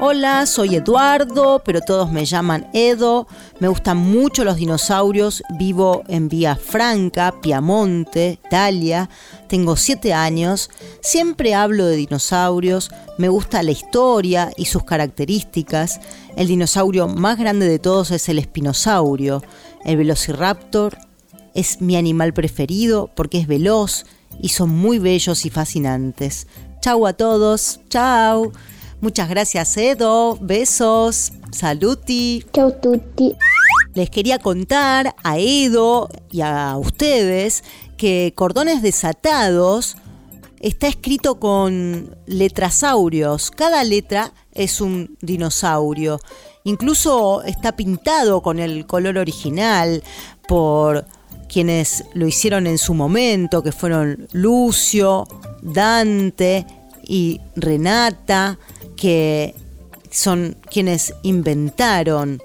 Hola, 0.00 0.46
soy 0.46 0.76
Eduardo, 0.76 1.60
pero 1.64 1.80
todos 1.80 2.12
me 2.12 2.24
llaman 2.24 2.70
Edo. 2.72 3.26
Me 3.58 3.66
gustan 3.66 3.96
mucho 3.96 4.44
los 4.44 4.54
dinosaurios. 4.54 5.42
Vivo 5.58 6.04
en 6.06 6.28
Vía 6.28 6.54
Franca, 6.54 7.34
Piamonte, 7.42 8.38
Italia. 8.46 9.10
Tengo 9.48 9.74
siete 9.74 10.14
años. 10.14 10.70
Siempre 11.00 11.56
hablo 11.56 11.84
de 11.84 11.96
dinosaurios. 11.96 12.92
Me 13.16 13.28
gusta 13.28 13.64
la 13.64 13.72
historia 13.72 14.52
y 14.56 14.66
sus 14.66 14.84
características. 14.84 16.00
El 16.36 16.46
dinosaurio 16.46 17.08
más 17.08 17.36
grande 17.36 17.68
de 17.68 17.80
todos 17.80 18.12
es 18.12 18.28
el 18.28 18.38
espinosaurio. 18.38 19.42
El 19.84 19.96
velociraptor 19.96 20.96
es 21.54 21.80
mi 21.80 21.96
animal 21.96 22.32
preferido 22.32 23.10
porque 23.16 23.40
es 23.40 23.48
veloz 23.48 24.06
y 24.40 24.50
son 24.50 24.70
muy 24.70 25.00
bellos 25.00 25.44
y 25.44 25.50
fascinantes. 25.50 26.46
Chau 26.80 27.04
a 27.04 27.14
todos. 27.14 27.80
Chau. 27.88 28.52
Muchas 29.00 29.28
gracias, 29.28 29.76
Edo. 29.76 30.36
Besos. 30.40 31.32
Saluti. 31.52 32.44
Ciao 32.52 32.68
a 32.68 32.80
tutti! 32.80 33.34
Les 33.94 34.10
quería 34.10 34.38
contar 34.38 35.14
a 35.22 35.38
Edo 35.38 36.08
y 36.30 36.40
a 36.40 36.76
ustedes 36.76 37.64
que 37.96 38.32
Cordones 38.34 38.82
Desatados 38.82 39.96
está 40.60 40.88
escrito 40.88 41.38
con 41.38 42.16
letrasaurios. 42.26 43.50
Cada 43.50 43.84
letra 43.84 44.32
es 44.52 44.80
un 44.80 45.16
dinosaurio. 45.20 46.20
Incluso 46.64 47.42
está 47.42 47.76
pintado 47.76 48.42
con 48.42 48.58
el 48.58 48.86
color 48.86 49.18
original 49.18 50.02
por 50.46 51.06
quienes 51.48 52.04
lo 52.14 52.26
hicieron 52.26 52.66
en 52.66 52.78
su 52.78 52.94
momento, 52.94 53.62
que 53.62 53.72
fueron 53.72 54.28
Lucio, 54.32 55.26
Dante 55.62 56.66
y 57.02 57.40
Renata, 57.56 58.58
que 58.98 59.54
son 60.10 60.56
quienes 60.70 61.14
inventaron 61.22 62.42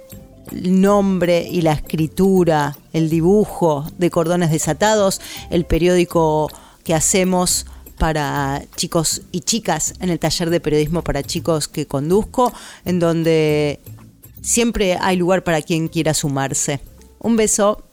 el 0.51 0.81
nombre 0.81 1.47
y 1.49 1.61
la 1.61 1.73
escritura, 1.73 2.77
el 2.93 3.09
dibujo 3.09 3.85
de 3.97 4.09
cordones 4.09 4.51
desatados, 4.51 5.19
el 5.49 5.65
periódico 5.65 6.49
que 6.83 6.93
hacemos 6.93 7.65
para 7.97 8.61
chicos 8.75 9.23
y 9.31 9.41
chicas 9.41 9.93
en 9.99 10.09
el 10.09 10.19
taller 10.19 10.49
de 10.49 10.59
periodismo 10.59 11.03
para 11.03 11.23
chicos 11.23 11.67
que 11.67 11.87
conduzco, 11.87 12.53
en 12.85 12.99
donde 12.99 13.79
siempre 14.41 14.97
hay 14.99 15.17
lugar 15.17 15.43
para 15.43 15.61
quien 15.61 15.87
quiera 15.87 16.13
sumarse. 16.13 16.81
Un 17.19 17.35
beso. 17.35 17.83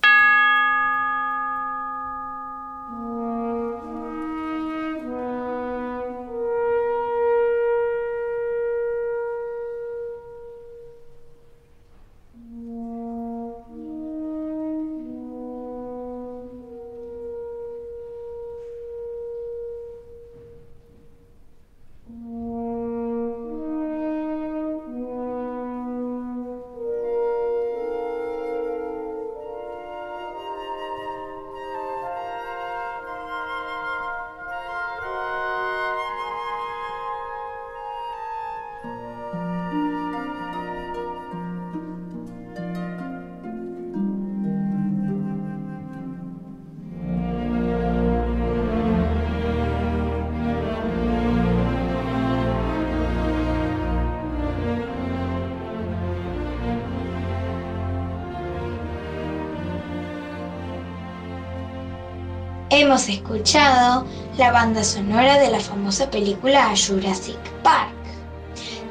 Escuchado 63.10 64.06
la 64.38 64.52
banda 64.52 64.82
sonora 64.82 65.38
de 65.38 65.50
la 65.50 65.60
famosa 65.60 66.10
película 66.10 66.72
Jurassic 66.76 67.38
Park, 67.62 67.92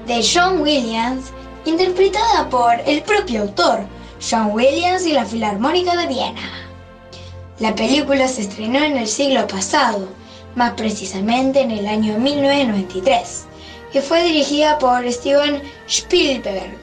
de 0.07 0.23
John 0.23 0.61
Williams, 0.61 1.31
interpretada 1.65 2.49
por 2.49 2.79
el 2.85 3.01
propio 3.03 3.41
autor, 3.41 3.81
John 4.21 4.51
Williams 4.51 5.05
y 5.05 5.13
la 5.13 5.25
Filarmónica 5.25 5.95
de 5.95 6.07
Viena. 6.07 6.69
La 7.59 7.75
película 7.75 8.27
se 8.27 8.41
estrenó 8.41 8.79
en 8.79 8.97
el 8.97 9.07
siglo 9.07 9.45
pasado, 9.47 10.07
más 10.55 10.73
precisamente 10.73 11.61
en 11.61 11.71
el 11.71 11.87
año 11.87 12.17
1993, 12.17 13.45
y 13.93 13.99
fue 13.99 14.23
dirigida 14.23 14.77
por 14.77 15.09
Steven 15.11 15.61
Spielberg. 15.87 16.77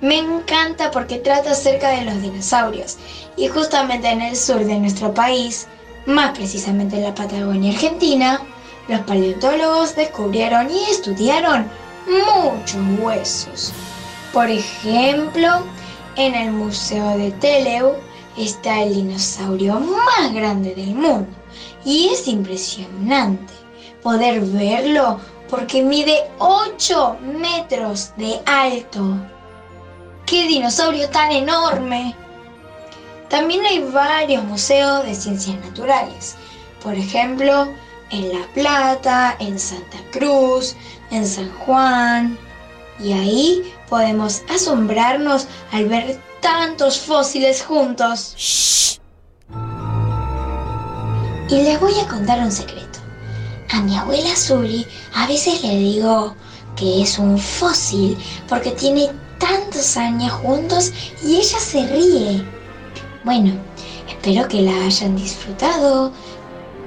Me 0.00 0.18
encanta 0.18 0.90
porque 0.90 1.18
trata 1.18 1.50
acerca 1.50 1.90
de 1.90 2.06
los 2.06 2.22
dinosaurios 2.22 2.96
y 3.36 3.48
justamente 3.48 4.08
en 4.08 4.22
el 4.22 4.34
sur 4.34 4.64
de 4.64 4.78
nuestro 4.78 5.12
país, 5.12 5.68
más 6.10 6.36
precisamente 6.36 6.96
en 6.96 7.04
la 7.04 7.14
Patagonia 7.14 7.72
Argentina, 7.72 8.40
los 8.88 9.00
paleontólogos 9.00 9.96
descubrieron 9.96 10.70
y 10.70 10.90
estudiaron 10.90 11.66
muchos 12.06 12.80
huesos. 13.00 13.72
Por 14.32 14.50
ejemplo, 14.50 15.48
en 16.16 16.34
el 16.34 16.52
Museo 16.52 17.16
de 17.16 17.30
Teleu 17.32 17.94
está 18.36 18.82
el 18.82 18.94
dinosaurio 18.94 19.80
más 19.80 20.32
grande 20.32 20.74
del 20.74 20.94
mundo 20.94 21.28
y 21.84 22.08
es 22.08 22.26
impresionante 22.28 23.52
poder 24.02 24.40
verlo 24.40 25.18
porque 25.48 25.82
mide 25.82 26.30
8 26.38 27.18
metros 27.38 28.12
de 28.16 28.40
alto. 28.46 29.16
¡Qué 30.26 30.46
dinosaurio 30.46 31.08
tan 31.10 31.32
enorme! 31.32 32.14
También 33.30 33.64
hay 33.64 33.78
varios 33.78 34.42
museos 34.42 35.04
de 35.04 35.14
ciencias 35.14 35.56
naturales, 35.60 36.34
por 36.82 36.94
ejemplo, 36.94 37.72
en 38.10 38.28
La 38.32 38.44
Plata, 38.54 39.36
en 39.38 39.56
Santa 39.56 39.98
Cruz, 40.10 40.74
en 41.12 41.24
San 41.24 41.48
Juan. 41.60 42.36
Y 42.98 43.12
ahí 43.12 43.72
podemos 43.88 44.42
asombrarnos 44.52 45.46
al 45.70 45.86
ver 45.86 46.18
tantos 46.40 46.98
fósiles 46.98 47.62
juntos. 47.62 48.98
Y 51.48 51.54
les 51.54 51.78
voy 51.78 51.94
a 52.00 52.08
contar 52.08 52.40
un 52.40 52.50
secreto. 52.50 52.98
A 53.70 53.80
mi 53.80 53.96
abuela 53.96 54.34
Suri 54.34 54.84
a 55.14 55.28
veces 55.28 55.62
le 55.62 55.76
digo 55.76 56.34
que 56.74 57.02
es 57.02 57.16
un 57.16 57.38
fósil 57.38 58.18
porque 58.48 58.72
tiene 58.72 59.08
tantos 59.38 59.96
años 59.96 60.32
juntos 60.32 60.92
y 61.22 61.36
ella 61.36 61.60
se 61.60 61.86
ríe. 61.86 62.59
Bueno, 63.22 63.52
espero 64.08 64.48
que 64.48 64.62
la 64.62 64.86
hayan 64.86 65.14
disfrutado. 65.14 66.10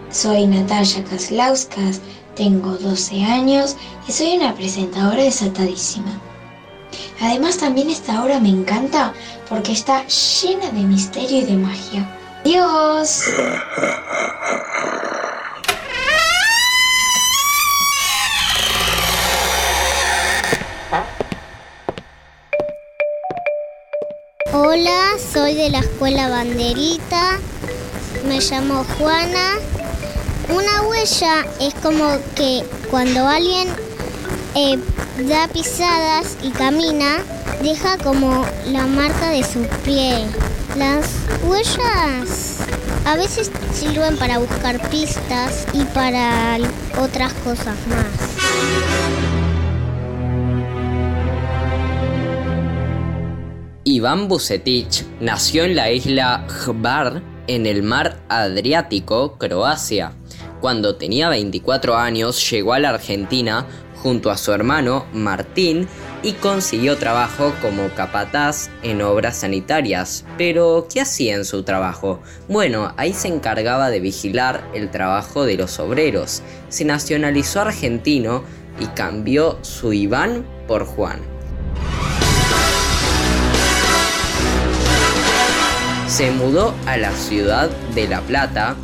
Soy 0.09 0.47
Natalia 0.47 1.03
Kaslauskas, 1.03 2.01
tengo 2.35 2.71
12 2.71 3.23
años 3.23 3.75
y 4.07 4.11
soy 4.11 4.37
una 4.37 4.55
presentadora 4.55 5.21
desatadísima. 5.21 6.19
Además 7.21 7.57
también 7.57 7.91
esta 7.91 8.23
obra 8.23 8.39
me 8.39 8.49
encanta 8.49 9.13
porque 9.47 9.73
está 9.73 10.07
llena 10.07 10.71
de 10.71 10.81
misterio 10.81 11.37
y 11.37 11.43
de 11.43 11.55
magia. 11.55 12.17
¡Dios! 12.43 13.25
Hola, 24.55 25.13
soy 25.33 25.55
de 25.55 25.71
la 25.71 25.79
escuela 25.79 26.29
Banderita, 26.29 27.39
me 28.27 28.39
llamo 28.39 28.85
Juana. 28.99 29.55
Una 30.47 30.83
huella 30.83 31.43
es 31.59 31.73
como 31.81 32.19
que 32.35 32.63
cuando 32.91 33.27
alguien 33.27 33.67
eh, 34.53 34.77
da 35.27 35.47
pisadas 35.47 36.37
y 36.43 36.51
camina, 36.51 37.17
deja 37.63 37.97
como 37.97 38.45
la 38.67 38.85
marca 38.85 39.31
de 39.31 39.43
su 39.43 39.63
pie. 39.83 40.23
Las 40.77 41.07
huellas 41.43 42.59
a 43.05 43.15
veces 43.15 43.49
sirven 43.73 44.17
para 44.17 44.37
buscar 44.37 44.87
pistas 44.91 45.65
y 45.73 45.83
para 45.85 46.59
otras 46.99 47.33
cosas 47.43 47.75
más. 47.87 49.32
Iván 53.93 54.27
Bucetich 54.27 55.05
nació 55.19 55.65
en 55.65 55.75
la 55.75 55.91
isla 55.91 56.47
Hvar, 56.65 57.21
en 57.45 57.67
el 57.67 57.83
mar 57.83 58.23
Adriático, 58.27 59.37
Croacia. 59.37 60.13
Cuando 60.61 60.95
tenía 60.95 61.29
24 61.29 61.95
años 61.95 62.49
llegó 62.49 62.73
a 62.73 62.79
la 62.79 62.89
Argentina 62.89 63.67
junto 64.01 64.31
a 64.31 64.37
su 64.37 64.51
hermano 64.51 65.05
Martín 65.13 65.87
y 66.23 66.31
consiguió 66.31 66.97
trabajo 66.97 67.53
como 67.61 67.87
capataz 67.89 68.71
en 68.81 69.03
obras 69.03 69.37
sanitarias. 69.37 70.25
Pero, 70.39 70.87
¿qué 70.91 71.01
hacía 71.01 71.35
en 71.35 71.45
su 71.45 71.61
trabajo? 71.61 72.19
Bueno, 72.47 72.95
ahí 72.97 73.13
se 73.13 73.27
encargaba 73.27 73.91
de 73.91 73.99
vigilar 73.99 74.67
el 74.73 74.89
trabajo 74.89 75.45
de 75.45 75.55
los 75.55 75.77
obreros. 75.77 76.41
Se 76.69 76.83
nacionalizó 76.83 77.61
argentino 77.61 78.43
y 78.79 78.87
cambió 78.87 79.59
su 79.61 79.93
Iván 79.93 80.47
por 80.67 80.83
Juan. 80.83 81.32
Se 86.13 86.29
mudó 86.29 86.75
a 86.85 86.95
la 86.95 87.11
ciudad 87.11 87.71
de 87.95 88.07
La 88.07 88.21
Plata 88.21 88.75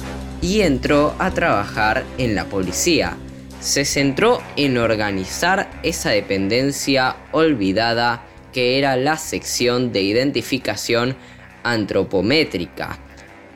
y 0.41 0.61
entró 0.61 1.13
a 1.19 1.29
trabajar 1.29 2.03
en 2.17 2.33
la 2.33 2.45
policía. 2.45 3.17
Se 3.59 3.85
centró 3.85 4.41
en 4.55 4.79
organizar 4.79 5.69
esa 5.83 6.09
dependencia 6.09 7.17
olvidada 7.31 8.25
que 8.51 8.79
era 8.79 8.95
la 8.95 9.15
sección 9.15 9.91
de 9.91 10.01
identificación 10.01 11.15
antropométrica, 11.61 12.97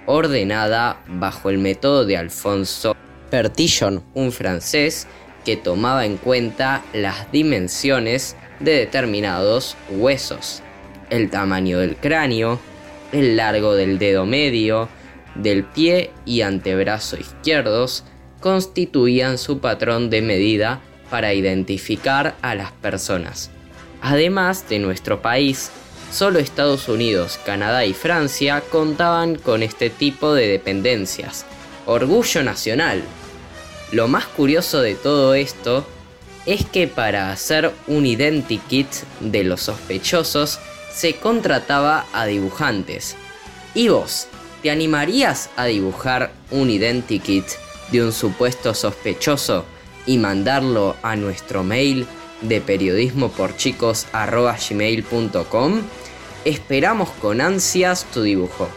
ordenada 0.05 1.01
bajo 1.07 1.49
el 1.49 1.57
método 1.57 2.05
de 2.05 2.17
Alfonso 2.17 2.95
Pertillon, 3.31 4.03
un 4.13 4.31
francés 4.31 5.07
que 5.43 5.57
tomaba 5.57 6.05
en 6.05 6.17
cuenta 6.17 6.83
las 6.93 7.31
dimensiones 7.31 8.35
de 8.59 8.73
determinados 8.73 9.75
huesos, 9.89 10.61
el 11.09 11.31
tamaño 11.31 11.79
del 11.79 11.95
cráneo, 11.95 12.59
el 13.13 13.37
largo 13.37 13.75
del 13.75 13.99
dedo 13.99 14.25
medio, 14.25 14.89
del 15.35 15.63
pie 15.63 16.11
y 16.25 16.41
antebrazo 16.41 17.17
izquierdos 17.17 18.03
constituían 18.39 19.37
su 19.37 19.59
patrón 19.59 20.09
de 20.09 20.21
medida 20.21 20.81
para 21.09 21.33
identificar 21.33 22.35
a 22.41 22.55
las 22.55 22.71
personas. 22.73 23.49
Además 24.01 24.67
de 24.67 24.79
nuestro 24.79 25.21
país, 25.21 25.71
solo 26.11 26.39
Estados 26.39 26.89
Unidos, 26.89 27.39
Canadá 27.45 27.85
y 27.85 27.93
Francia 27.93 28.61
contaban 28.69 29.35
con 29.35 29.63
este 29.63 29.89
tipo 29.89 30.33
de 30.33 30.47
dependencias. 30.47 31.45
Orgullo 31.85 32.43
nacional. 32.43 33.01
Lo 33.91 34.07
más 34.07 34.25
curioso 34.25 34.81
de 34.81 34.95
todo 34.95 35.35
esto 35.35 35.85
es 36.45 36.65
que 36.65 36.87
para 36.87 37.31
hacer 37.31 37.71
un 37.87 38.05
identikit 38.05 38.87
de 39.21 39.43
los 39.43 39.61
sospechosos 39.61 40.59
se 40.93 41.15
contrataba 41.15 42.05
a 42.13 42.25
dibujantes. 42.25 43.15
¿Y 43.73 43.87
vos? 43.87 44.27
¿Te 44.61 44.71
animarías 44.71 45.49
a 45.57 45.65
dibujar 45.65 46.31
un 46.51 46.69
identikit 46.69 47.45
de 47.91 48.03
un 48.03 48.13
supuesto 48.13 48.73
sospechoso 48.73 49.65
y 50.05 50.17
mandarlo 50.17 50.95
a 51.01 51.15
nuestro 51.15 51.63
mail 51.63 52.05
de 52.41 52.61
periodismo 52.61 53.29
por 53.29 53.55
Esperamos 56.45 57.09
con 57.21 57.41
ansias 57.41 58.05
tu 58.13 58.21
dibujo. 58.21 58.67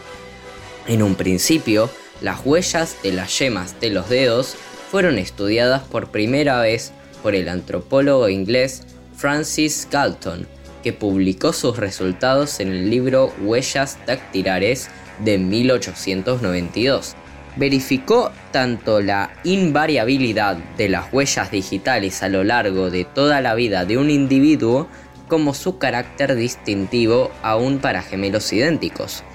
En 0.87 1.03
un 1.03 1.15
principio, 1.15 1.89
las 2.21 2.45
huellas 2.45 2.95
de 3.03 3.11
las 3.11 3.37
yemas 3.39 3.79
de 3.79 3.89
los 3.89 4.09
dedos 4.09 4.55
fueron 4.89 5.17
estudiadas 5.17 5.83
por 5.83 6.09
primera 6.09 6.61
vez 6.61 6.91
por 7.21 7.35
el 7.35 7.49
antropólogo 7.49 8.29
inglés 8.29 8.83
Francis 9.15 9.87
Galton 9.91 10.47
que 10.87 10.93
publicó 10.93 11.51
sus 11.51 11.75
resultados 11.75 12.61
en 12.61 12.69
el 12.69 12.89
libro 12.89 13.33
Huellas 13.41 13.97
dactilares 14.07 14.87
de 15.19 15.37
1892. 15.37 17.13
Verificó 17.57 18.31
tanto 18.53 19.01
la 19.01 19.33
invariabilidad 19.43 20.55
de 20.77 20.87
las 20.87 21.11
huellas 21.11 21.51
digitales 21.51 22.23
a 22.23 22.29
lo 22.29 22.45
largo 22.45 22.89
de 22.89 23.03
toda 23.03 23.41
la 23.41 23.53
vida 23.53 23.83
de 23.83 23.97
un 23.97 24.09
individuo 24.09 24.87
como 25.27 25.53
su 25.53 25.77
carácter 25.77 26.35
distintivo 26.35 27.31
aún 27.43 27.79
para 27.79 28.01
gemelos 28.01 28.53
idénticos 28.53 29.25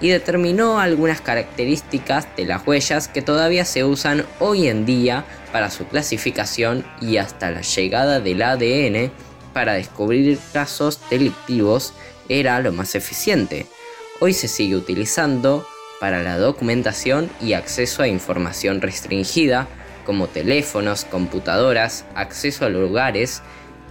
y 0.00 0.08
determinó 0.08 0.80
algunas 0.80 1.20
características 1.20 2.26
de 2.36 2.46
las 2.46 2.66
huellas 2.66 3.06
que 3.06 3.22
todavía 3.22 3.64
se 3.64 3.84
usan 3.84 4.26
hoy 4.40 4.66
en 4.66 4.84
día 4.84 5.24
para 5.52 5.70
su 5.70 5.86
clasificación 5.86 6.84
y 7.00 7.18
hasta 7.18 7.52
la 7.52 7.60
llegada 7.60 8.18
del 8.18 8.42
ADN 8.42 9.12
para 9.56 9.72
descubrir 9.72 10.38
casos 10.52 11.00
delictivos 11.08 11.94
era 12.28 12.60
lo 12.60 12.72
más 12.72 12.94
eficiente. 12.94 13.64
Hoy 14.20 14.34
se 14.34 14.48
sigue 14.48 14.76
utilizando 14.76 15.66
para 15.98 16.22
la 16.22 16.36
documentación 16.36 17.30
y 17.40 17.54
acceso 17.54 18.02
a 18.02 18.06
información 18.06 18.82
restringida, 18.82 19.66
como 20.04 20.26
teléfonos, 20.26 21.06
computadoras, 21.06 22.04
acceso 22.14 22.66
a 22.66 22.68
lugares 22.68 23.40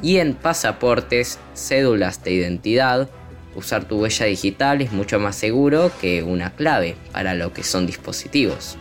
y 0.03 0.17
en 0.17 0.35
pasaportes, 0.35 1.39
cédulas 1.55 2.23
de 2.23 2.33
identidad. 2.33 3.09
Usar 3.55 3.85
tu 3.85 3.99
huella 3.99 4.27
digital 4.27 4.83
es 4.83 4.91
mucho 4.91 5.17
más 5.17 5.35
seguro 5.35 5.91
que 5.99 6.21
una 6.21 6.51
clave 6.51 6.95
para 7.11 7.33
lo 7.33 7.53
que 7.53 7.63
son 7.63 7.87
dispositivos. 7.87 8.77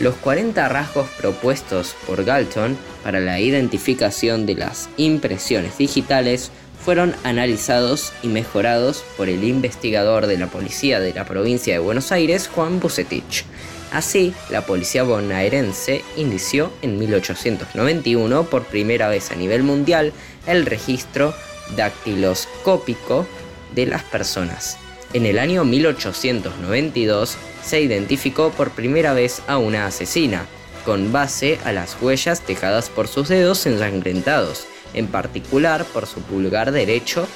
Los 0.00 0.14
40 0.16 0.68
rasgos 0.68 1.08
propuestos 1.18 1.96
por 2.06 2.24
Galton 2.24 2.76
para 3.02 3.18
la 3.18 3.40
identificación 3.40 4.46
de 4.46 4.54
las 4.54 4.88
impresiones 4.96 5.76
digitales 5.76 6.52
fueron 6.84 7.16
analizados 7.24 8.12
y 8.22 8.28
mejorados 8.28 9.04
por 9.16 9.28
el 9.28 9.42
investigador 9.42 10.28
de 10.28 10.38
la 10.38 10.46
policía 10.46 11.00
de 11.00 11.12
la 11.12 11.24
provincia 11.24 11.74
de 11.74 11.80
Buenos 11.80 12.12
Aires, 12.12 12.46
Juan 12.46 12.78
Bucetich. 12.78 13.44
Así, 13.92 14.32
la 14.50 14.66
policía 14.66 15.02
bonaerense 15.02 16.04
inició 16.16 16.70
en 16.82 16.98
1891 16.98 18.44
por 18.44 18.66
primera 18.66 19.08
vez 19.08 19.32
a 19.32 19.34
nivel 19.34 19.64
mundial 19.64 20.12
el 20.46 20.64
registro 20.64 21.34
dactiloscópico 21.76 23.26
de 23.74 23.86
las 23.86 24.04
personas. 24.04 24.78
En 25.14 25.24
el 25.24 25.38
año 25.38 25.64
1892 25.64 27.38
se 27.62 27.80
identificó 27.80 28.50
por 28.50 28.72
primera 28.72 29.14
vez 29.14 29.42
a 29.46 29.56
una 29.56 29.86
asesina, 29.86 30.44
con 30.84 31.12
base 31.12 31.58
a 31.64 31.72
las 31.72 31.96
huellas 32.00 32.46
dejadas 32.46 32.90
por 32.90 33.08
sus 33.08 33.28
dedos 33.28 33.64
ensangrentados, 33.66 34.66
en 34.92 35.06
particular 35.06 35.84
por 35.86 36.06
su 36.06 36.20
pulgar 36.20 36.72
derecho 36.72 37.26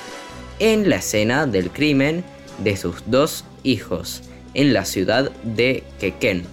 en 0.58 0.90
la 0.90 0.96
escena 0.96 1.46
del 1.46 1.70
crimen 1.70 2.24
de 2.58 2.76
sus 2.76 3.02
dos 3.06 3.44
hijos 3.62 4.22
en 4.54 4.74
la 4.74 4.84
ciudad 4.84 5.30
de 5.42 5.82
Quequén. 5.98 6.44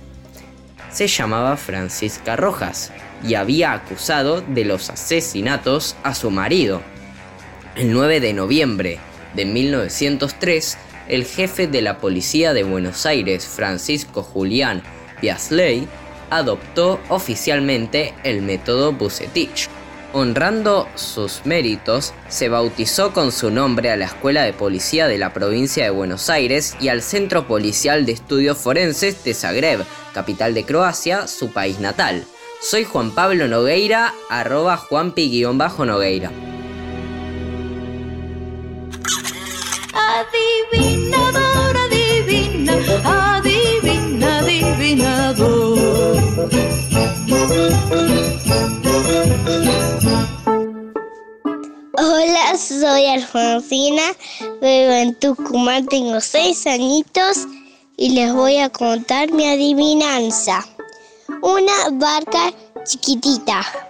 Se 0.92 1.08
llamaba 1.08 1.58
Francisca 1.58 2.38
Rojas 2.38 2.92
y 3.24 3.36
había 3.36 3.74
acusado 3.74 4.42
de 4.42 4.66
los 4.66 4.90
asesinatos 4.90 5.96
a 6.04 6.16
su 6.16 6.32
marido. 6.32 6.82
El 7.76 7.92
9 7.92 8.22
de 8.22 8.34
noviembre 8.34 9.00
de 9.36 9.46
1903, 9.46 10.78
el 11.10 11.26
jefe 11.26 11.68
de 11.68 11.82
la 11.82 11.98
policía 11.98 12.54
de 12.54 12.64
Buenos 12.64 13.06
Aires, 13.06 13.46
Francisco 13.46 14.24
Julián 14.24 14.82
Biasley, 15.22 15.88
adoptó 16.30 17.00
oficialmente 17.10 18.14
el 18.24 18.42
método 18.42 18.94
Bucetich. 18.94 19.68
Honrando 20.12 20.88
sus 20.96 21.46
méritos, 21.46 22.14
se 22.30 22.50
bautizó 22.50 23.14
con 23.14 23.32
su 23.32 23.52
nombre 23.52 23.92
a 23.92 23.96
la 23.96 24.06
Escuela 24.06 24.44
de 24.44 24.54
Policía 24.54 25.08
de 25.08 25.20
la 25.20 25.34
provincia 25.34 25.84
de 25.84 25.92
Buenos 25.92 26.32
Aires 26.32 26.76
y 26.80 26.88
al 26.88 27.04
Centro 27.04 27.46
Policial 27.48 28.06
de 28.08 28.14
Estudios 28.14 28.58
Forenses 28.58 29.24
de 29.24 29.36
Zagreb, 29.36 29.86
capital 30.14 30.56
de 30.56 30.64
Croacia, 30.64 31.28
su 31.28 31.52
país 31.52 31.80
natal. 31.80 32.26
Soy 32.62 32.86
Juan 32.86 33.12
Pablo 33.12 33.48
Nogueira, 33.48 34.14
arroba 34.30 34.78
juanpi-nogueira. 34.78 36.32
Adivinador, 41.10 41.78
adivina, 41.78 42.74
adivina, 43.04 44.40
adivinador. 44.40 45.80
Hola, 51.98 52.58
soy 52.58 53.06
Alfonsina, 53.06 54.04
vivo 54.62 54.92
en 54.92 55.16
Tucumán, 55.16 55.88
tengo 55.88 56.22
seis 56.22 56.68
añitos 56.68 57.48
y 57.98 58.12
les 58.12 58.32
voy 58.34 58.58
a 58.58 58.70
contar 58.70 59.32
mi 59.32 59.48
adivinanza. 59.48 60.64
Una 61.42 61.90
barca 61.94 62.54
chiquitita, 62.86 63.89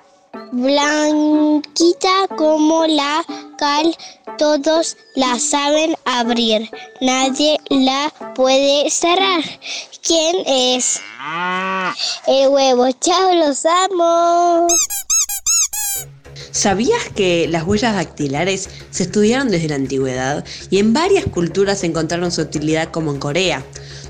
blanquita 0.52 2.28
como 2.36 2.86
la 2.88 3.24
cal, 3.58 3.96
todos 4.38 4.98
la 5.16 5.38
saben 5.40 5.96
abrir, 6.06 6.70
nadie 7.02 7.58
la 7.70 8.12
puede 8.36 8.90
cerrar. 8.90 9.44
¿Quién 10.02 10.38
es? 10.46 11.02
El 12.28 12.50
huevo, 12.50 12.90
chao, 13.00 13.36
los 13.36 13.66
amo. 13.66 14.68
¿Sabías 16.52 17.10
que 17.16 17.48
las 17.48 17.64
huellas 17.64 17.94
dactilares 17.94 18.70
se 18.90 19.04
estudiaron 19.04 19.50
desde 19.50 19.70
la 19.70 19.76
antigüedad 19.76 20.44
y 20.70 20.80
en 20.80 20.94
varias 20.94 21.26
culturas 21.26 21.84
encontraron 21.84 22.32
su 22.32 22.42
utilidad 22.42 22.90
como 22.90 23.12
en 23.12 23.20
Corea, 23.20 23.64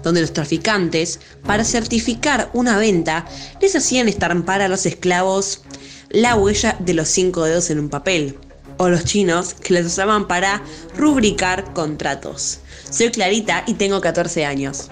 donde 0.04 0.22
los 0.22 0.32
traficantes, 0.32 1.20
para 1.46 1.66
certificar 1.66 2.50
una 2.54 2.78
venta, 2.78 3.26
les 3.62 3.76
hacían 3.76 4.08
estampar 4.08 4.62
a 4.62 4.70
los 4.70 4.86
esclavos 4.86 5.64
la 6.10 6.36
huella 6.36 6.76
de 6.80 6.94
los 6.94 7.08
cinco 7.08 7.44
dedos 7.44 7.70
en 7.70 7.80
un 7.80 7.90
papel, 7.90 8.38
o 8.78 8.90
los 8.90 9.06
chinos 9.06 9.54
que 9.54 9.74
les 9.74 9.86
usaban 9.86 10.28
para 10.28 10.62
rubricar 10.96 11.74
contratos. 11.74 12.60
Soy 12.90 13.12
Clarita 13.12 13.64
y 13.68 13.74
tengo 13.74 14.02
14 14.02 14.46
años. 14.46 14.90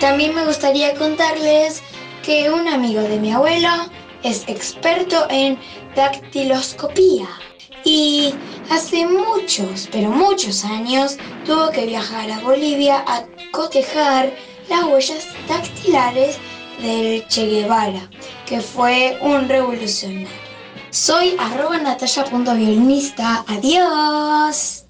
También 0.00 0.34
me 0.34 0.44
gustaría 0.44 0.94
contarles 0.94 1.82
que 2.24 2.50
un 2.50 2.68
amigo 2.68 3.02
de 3.02 3.18
mi 3.18 3.32
abuelo 3.32 3.68
es 4.22 4.44
experto 4.48 5.26
en 5.30 5.58
dactiloscopía 5.94 7.28
y 7.84 8.34
hace 8.70 9.06
muchos, 9.06 9.88
pero 9.90 10.10
muchos 10.10 10.64
años 10.64 11.16
tuvo 11.46 11.70
que 11.70 11.86
viajar 11.86 12.30
a 12.30 12.40
Bolivia 12.40 13.04
a 13.06 13.24
cotejar 13.52 14.32
las 14.68 14.84
huellas 14.84 15.26
dactilares 15.48 16.38
del 16.82 17.26
Che 17.28 17.46
Guevara, 17.46 18.08
que 18.46 18.60
fue 18.60 19.18
un 19.22 19.48
revolucionario. 19.48 20.28
Soy 20.90 21.36
arroba 21.38 21.78
natalia.violinista. 21.78 23.44
Adiós. 23.46 24.86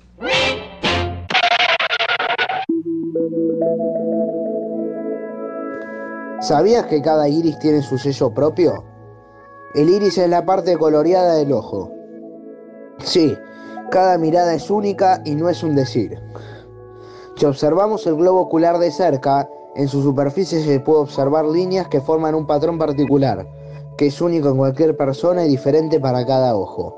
¿Sabías 6.40 6.86
que 6.86 7.02
cada 7.02 7.28
iris 7.28 7.58
tiene 7.58 7.82
su 7.82 7.98
sello 7.98 8.32
propio? 8.32 8.82
El 9.74 9.90
iris 9.90 10.16
es 10.16 10.28
la 10.28 10.44
parte 10.44 10.76
coloreada 10.78 11.34
del 11.34 11.52
ojo. 11.52 11.90
Sí, 13.04 13.36
cada 13.90 14.16
mirada 14.18 14.54
es 14.54 14.70
única 14.70 15.20
y 15.24 15.34
no 15.34 15.48
es 15.48 15.62
un 15.62 15.76
decir. 15.76 16.18
Si 17.36 17.44
observamos 17.44 18.06
el 18.06 18.16
globo 18.16 18.40
ocular 18.40 18.78
de 18.78 18.90
cerca, 18.90 19.48
en 19.76 19.88
su 19.88 20.02
superficie 20.02 20.62
se 20.62 20.80
puede 20.80 21.00
observar 21.00 21.44
líneas 21.44 21.88
que 21.88 22.00
forman 22.00 22.34
un 22.34 22.46
patrón 22.46 22.78
particular, 22.78 23.46
que 23.96 24.06
es 24.06 24.20
único 24.20 24.48
en 24.48 24.56
cualquier 24.56 24.96
persona 24.96 25.44
y 25.44 25.48
diferente 25.48 26.00
para 26.00 26.26
cada 26.26 26.56
ojo. 26.56 26.96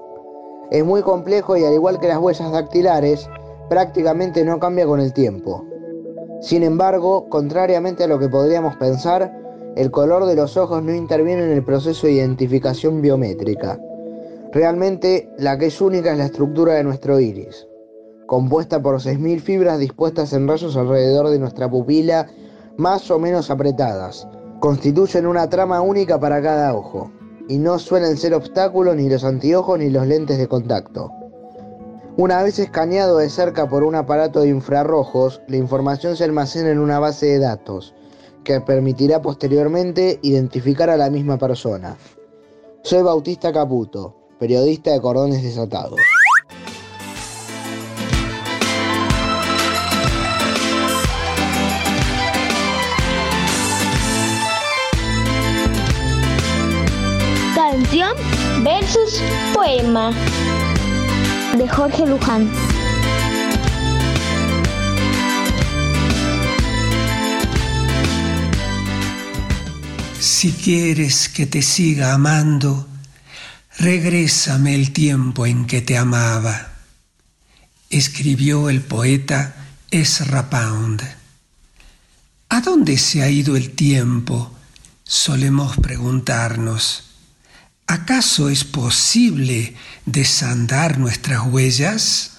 Es 0.71 0.85
muy 0.85 1.03
complejo 1.03 1.57
y 1.57 1.65
al 1.65 1.75
igual 1.75 2.01
que 2.01 2.09
las 2.09 2.19
huellas 2.19 2.51
dactilares, 2.51 3.29
prácticamente 3.69 4.45
no 4.45 4.59
cambia 4.59 4.87
con 4.87 5.01
el 5.01 5.13
tiempo. 5.13 5.65
Sin 6.41 6.63
embargo, 6.63 7.29
contrariamente 7.29 8.05
a 8.05 8.07
lo 8.07 8.19
que 8.19 8.29
podríamos 8.29 8.77
pensar, 8.77 9.33
el 9.77 9.91
color 9.91 10.27
de 10.27 10.35
los 10.35 10.57
ojos 10.57 10.83
no 10.83 10.95
interviene 10.95 11.45
en 11.45 11.51
el 11.53 11.65
proceso 11.65 12.07
de 12.07 12.15
identificación 12.15 13.01
biométrica. 13.01 13.79
Realmente, 14.53 15.31
la 15.39 15.57
que 15.57 15.67
es 15.67 15.81
única 15.81 16.13
es 16.13 16.19
la 16.19 16.27
estructura 16.27 16.75
de 16.75 16.85
nuestro 16.85 17.19
iris, 17.21 17.67
compuesta 18.27 18.83
por 18.83 18.97
6.000 18.97 19.41
fibras 19.41 19.79
dispuestas 19.79 20.33
en 20.33 20.47
rayos 20.47 20.77
alrededor 20.77 21.29
de 21.31 21.39
nuestra 21.39 21.71
pupila, 21.71 22.27
más 22.77 23.11
o 23.11 23.19
menos 23.19 23.51
apretadas. 23.51 24.27
Constituyen 24.61 25.27
una 25.27 25.49
trama 25.49 25.81
única 25.81 26.19
para 26.21 26.41
cada 26.41 26.75
ojo, 26.75 27.11
y 27.49 27.59
no 27.59 27.79
suelen 27.79 28.17
ser 28.17 28.35
obstáculos 28.35 28.97
ni 28.97 29.09
los 29.09 29.25
anteojos 29.25 29.79
ni 29.79 29.91
los 29.91 30.07
lentes 30.07 30.39
de 30.39 30.49
contacto. 30.49 31.11
Una 32.17 32.43
vez 32.43 32.59
escaneado 32.59 33.19
de 33.19 33.31
cerca 33.31 33.69
por 33.69 33.85
un 33.85 33.95
aparato 33.95 34.41
de 34.41 34.49
infrarrojos, 34.49 35.41
la 35.49 35.57
información 35.57 36.17
se 36.17 36.25
almacena 36.25 36.71
en 36.71 36.79
una 36.79 36.99
base 36.99 37.27
de 37.27 37.39
datos, 37.39 37.95
que 38.45 38.61
permitirá 38.61 39.23
posteriormente 39.23 40.19
identificar 40.23 40.91
a 40.91 40.97
la 40.97 41.11
misma 41.11 41.39
persona. 41.39 41.97
Soy 42.83 43.03
Bautista 43.03 43.53
Caputo, 43.53 44.15
periodista 44.39 44.91
de 44.91 45.01
Cordones 45.01 45.43
Desatados. 45.43 46.01
De 61.57 61.67
Jorge 61.67 62.07
Luján. 62.07 62.51
Si 70.21 70.53
quieres 70.53 71.31
que 71.31 71.47
te 71.47 71.63
siga 71.63 72.13
amando, 72.13 72.87
regrésame 73.79 74.75
el 74.75 74.93
tiempo 74.93 75.47
en 75.47 75.67
que 75.67 75.81
te 75.81 75.97
amaba. 75.97 76.73
Escribió 77.89 78.69
el 78.69 78.83
poeta 78.83 79.55
Ezra 79.91 80.51
Pound. 80.51 81.03
¿A 82.51 82.61
dónde 82.61 82.99
se 82.99 83.23
ha 83.23 83.31
ido 83.31 83.57
el 83.57 83.71
tiempo? 83.71 84.53
Solemos 85.03 85.79
preguntarnos. 85.79 87.12
¿Acaso 87.87 88.49
es 88.49 88.65
posible 88.65 89.75
desandar 90.07 90.99
nuestras 90.99 91.43
huellas? 91.47 92.32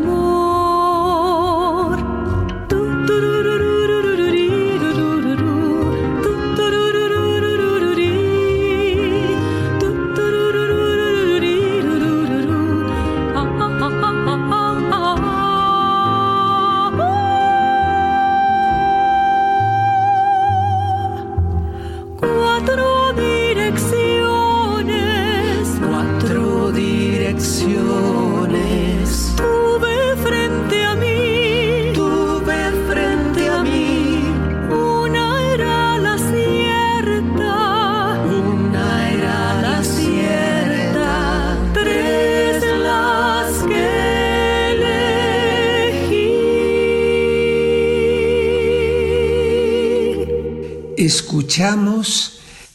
Primer 0.00 0.33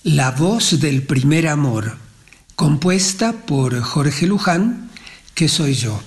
La 0.03 0.32
voz 0.32 0.80
del 0.80 1.03
primer 1.03 1.47
amor, 1.47 1.97
compuesta 2.55 3.34
por 3.34 3.82
Jorge 3.82 4.28
Luján, 4.28 4.89
que 5.36 5.49
soy 5.49 5.74
yo. 5.74 6.01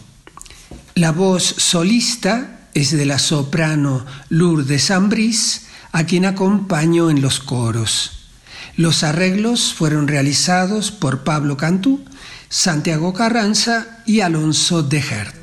La 0.94 1.12
voz 1.12 1.42
solista 1.42 2.68
es 2.72 2.90
de 2.92 3.04
la 3.04 3.18
soprano 3.18 4.06
Lourdes 4.30 4.90
Ambris, 4.90 5.66
a 5.92 6.04
quien 6.04 6.24
acompaño 6.24 7.10
en 7.10 7.20
los 7.20 7.38
coros. 7.38 8.28
Los 8.76 9.02
arreglos 9.02 9.74
fueron 9.74 10.08
realizados 10.08 10.90
por 10.90 11.22
Pablo 11.22 11.58
Cantú, 11.58 12.02
Santiago 12.48 13.12
Carranza 13.12 13.98
y 14.06 14.20
Alonso 14.20 14.82
de 14.82 14.98
Hert. 14.98 15.41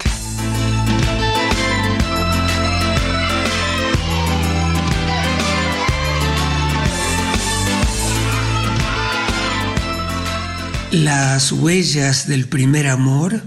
Las 10.92 11.52
huellas 11.52 12.28
del 12.28 12.48
primer 12.48 12.88
amor 12.88 13.44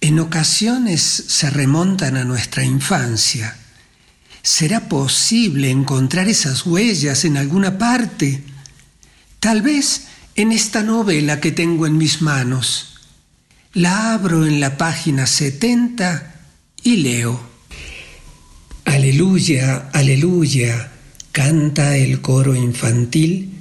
en 0.00 0.20
ocasiones 0.20 1.02
se 1.02 1.50
remontan 1.50 2.16
a 2.16 2.22
nuestra 2.22 2.64
infancia. 2.64 3.56
¿Será 4.40 4.88
posible 4.88 5.68
encontrar 5.68 6.28
esas 6.28 6.64
huellas 6.64 7.24
en 7.24 7.38
alguna 7.38 7.76
parte? 7.76 8.40
Tal 9.40 9.62
vez 9.62 10.02
en 10.36 10.52
esta 10.52 10.84
novela 10.84 11.40
que 11.40 11.50
tengo 11.50 11.88
en 11.88 11.98
mis 11.98 12.22
manos. 12.22 13.00
La 13.72 14.14
abro 14.14 14.46
en 14.46 14.60
la 14.60 14.76
página 14.76 15.26
70 15.26 16.34
y 16.84 16.98
leo. 16.98 17.50
Aleluya, 18.84 19.90
aleluya, 19.92 20.92
canta 21.32 21.96
el 21.96 22.20
coro 22.20 22.54
infantil 22.54 23.54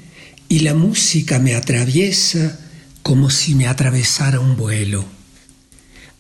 y 0.48 0.60
la 0.60 0.76
música 0.76 1.40
me 1.40 1.56
atraviesa 1.56 2.60
como 3.06 3.30
si 3.30 3.54
me 3.54 3.68
atravesara 3.68 4.40
un 4.40 4.58
vuelo. 4.58 5.06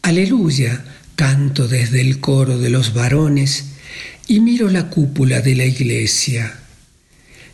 Aleluya, 0.04 0.86
canto 1.16 1.68
desde 1.68 2.00
el 2.00 2.20
coro 2.20 2.60
de 2.60 2.70
los 2.70 2.94
varones 2.94 3.70
y 4.28 4.40
miro 4.40 4.70
la 4.70 4.88
cúpula 4.92 5.42
de 5.42 5.56
la 5.56 5.66
iglesia. 5.66 6.60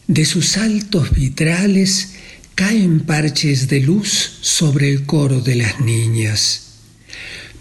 De 0.06 0.26
sus 0.26 0.58
altos 0.58 1.12
vitrales 1.14 2.10
caen 2.56 3.00
parches 3.00 3.70
de 3.70 3.80
luz 3.80 4.40
sobre 4.42 4.90
el 4.90 5.06
coro 5.06 5.40
de 5.40 5.56
las 5.56 5.80
niñas. 5.80 6.64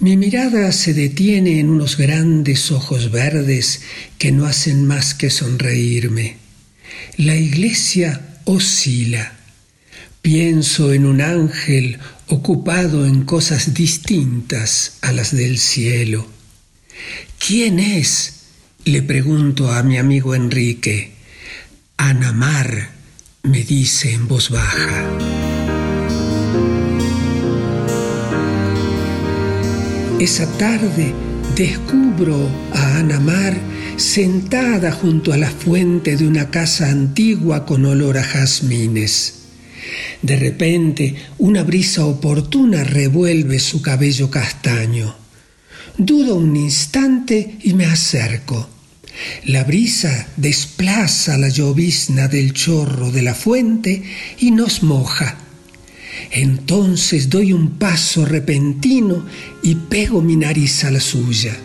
Mi 0.01 0.17
mirada 0.17 0.73
se 0.73 0.93
detiene 0.93 1.61
en 1.61 1.71
unos 1.71 1.97
grandes 1.97 2.73
ojos 2.73 3.13
verdes 3.13 3.83
que 4.19 4.33
no 4.33 4.47
hacen 4.47 4.89
más 4.89 5.15
que 5.15 5.31
sonreírme. 5.31 6.37
La 7.17 7.37
iglesia 7.37 8.41
oscila. 8.45 9.40
Pienso 10.23 10.93
en 10.93 11.07
un 11.07 11.23
ángel 11.23 11.99
ocupado 12.27 13.07
en 13.07 13.25
cosas 13.25 13.73
distintas 13.73 14.99
a 15.01 15.13
las 15.13 15.35
del 15.35 15.59
cielo. 15.59 16.27
¿Quién 17.39 17.79
es? 17.79 18.41
Le 18.85 19.03
pregunto 19.03 19.73
a 19.73 19.83
mi 19.83 19.97
amigo 19.97 20.35
Enrique. 20.35 21.15
Anamar, 21.97 22.91
me 23.43 23.63
dice 23.65 24.13
en 24.13 24.29
voz 24.29 24.51
baja. 24.51 25.09
Esa 30.21 30.47
tarde 30.59 31.15
descubro 31.57 32.47
a 32.75 32.99
Anamar 32.99 33.57
sentada 33.97 34.93
junto 34.93 35.33
a 35.33 35.39
la 35.39 35.51
fuente 35.51 36.17
de 36.17 36.27
una 36.27 36.51
casa 36.51 36.91
antigua 36.91 37.65
con 37.65 37.87
olor 37.87 38.19
a 38.19 38.23
jazmines. 38.23 39.40
De 40.23 40.37
repente, 40.37 41.15
una 41.39 41.63
brisa 41.63 42.05
oportuna 42.05 42.85
revuelve 42.85 43.59
su 43.59 43.83
cabello 43.83 44.31
castaño. 44.31 45.15
Dudo 45.97 46.35
un 46.37 46.57
instante 46.57 47.57
y 47.63 47.75
me 47.75 47.87
acerco. 47.87 48.69
La 49.45 49.65
brisa 49.65 50.29
desplaza 50.37 51.37
la 51.37 51.49
llovizna 51.49 52.29
del 52.29 52.53
chorro 52.53 53.11
de 53.11 53.23
la 53.23 53.35
fuente 53.35 54.03
y 54.39 54.51
nos 54.51 54.83
moja. 54.83 55.37
Entonces 56.31 57.29
doy 57.29 57.53
un 57.53 57.79
paso 57.79 58.25
repentino 58.25 59.25
y 59.63 59.75
pego 59.75 60.23
mi 60.23 60.37
nariz 60.37 60.85
a 60.85 60.91
la 60.91 61.01
suya. 61.01 61.57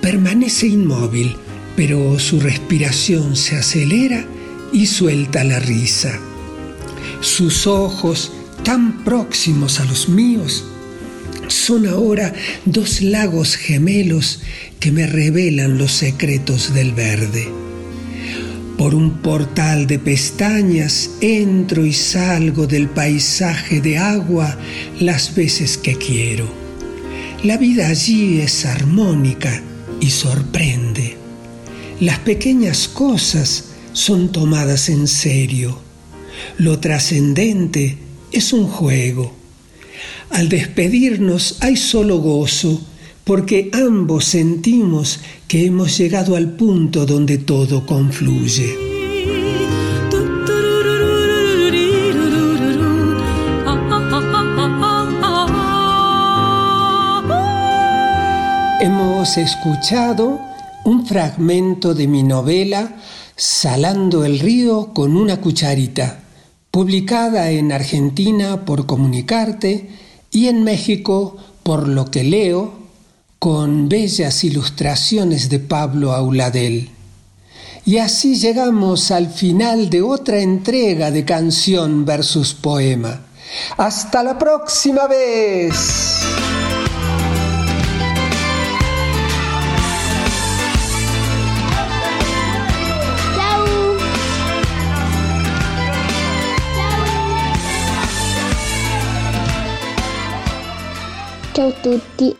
Permanece 0.00 0.66
inmóvil, 0.66 1.36
pero 1.76 2.18
su 2.18 2.40
respiración 2.40 3.36
se 3.36 3.56
acelera 3.56 4.26
y 4.72 4.86
suelta 4.86 5.44
la 5.44 5.60
risa. 5.60 6.20
Sus 7.20 7.66
ojos, 7.66 8.32
tan 8.62 9.04
próximos 9.04 9.80
a 9.80 9.84
los 9.84 10.08
míos, 10.08 10.64
son 11.48 11.86
ahora 11.86 12.32
dos 12.64 13.00
lagos 13.02 13.56
gemelos 13.56 14.40
que 14.80 14.92
me 14.92 15.06
revelan 15.06 15.78
los 15.78 15.92
secretos 15.92 16.74
del 16.74 16.92
verde. 16.92 17.48
Por 18.78 18.94
un 18.94 19.18
portal 19.18 19.86
de 19.86 19.98
pestañas 19.98 21.10
entro 21.20 21.86
y 21.86 21.92
salgo 21.92 22.66
del 22.66 22.88
paisaje 22.88 23.80
de 23.80 23.98
agua 23.98 24.58
las 24.98 25.34
veces 25.34 25.78
que 25.78 25.96
quiero. 25.96 26.48
La 27.44 27.56
vida 27.56 27.88
allí 27.88 28.40
es 28.40 28.64
armónica 28.66 29.62
y 30.00 30.10
sorprende. 30.10 31.16
Las 32.00 32.18
pequeñas 32.18 32.88
cosas 32.88 33.66
son 33.92 34.32
tomadas 34.32 34.88
en 34.88 35.06
serio. 35.06 35.78
Lo 36.58 36.78
trascendente 36.78 37.98
es 38.32 38.52
un 38.52 38.66
juego. 38.66 39.32
Al 40.30 40.48
despedirnos 40.48 41.58
hay 41.60 41.76
solo 41.76 42.18
gozo, 42.18 42.80
porque 43.24 43.70
ambos 43.72 44.24
sentimos 44.24 45.20
que 45.48 45.66
hemos 45.66 45.96
llegado 45.96 46.36
al 46.36 46.50
punto 46.56 47.06
donde 47.06 47.38
todo 47.38 47.86
confluye. 47.86 48.76
Hemos 58.80 59.38
escuchado 59.38 60.40
un 60.84 61.06
fragmento 61.06 61.94
de 61.94 62.06
mi 62.06 62.22
novela 62.22 62.96
Salando 63.36 64.24
el 64.24 64.38
río 64.38 64.92
con 64.94 65.16
una 65.16 65.40
cucharita, 65.40 66.20
publicada 66.74 67.52
en 67.52 67.70
Argentina 67.70 68.64
por 68.64 68.84
Comunicarte 68.86 69.90
y 70.32 70.48
en 70.48 70.64
México 70.64 71.36
por 71.62 71.86
Lo 71.86 72.10
que 72.10 72.24
leo, 72.24 72.72
con 73.38 73.88
bellas 73.88 74.42
ilustraciones 74.42 75.48
de 75.50 75.60
Pablo 75.60 76.14
Auladel. 76.14 76.90
Y 77.86 77.98
así 77.98 78.34
llegamos 78.34 79.12
al 79.12 79.28
final 79.28 79.88
de 79.88 80.02
otra 80.02 80.40
entrega 80.40 81.12
de 81.12 81.24
canción 81.24 82.04
versus 82.04 82.54
poema. 82.54 83.20
Hasta 83.76 84.24
la 84.24 84.36
próxima 84.36 85.06
vez. 85.06 86.24
Ciao 101.54 101.72
tutti. 101.84 102.36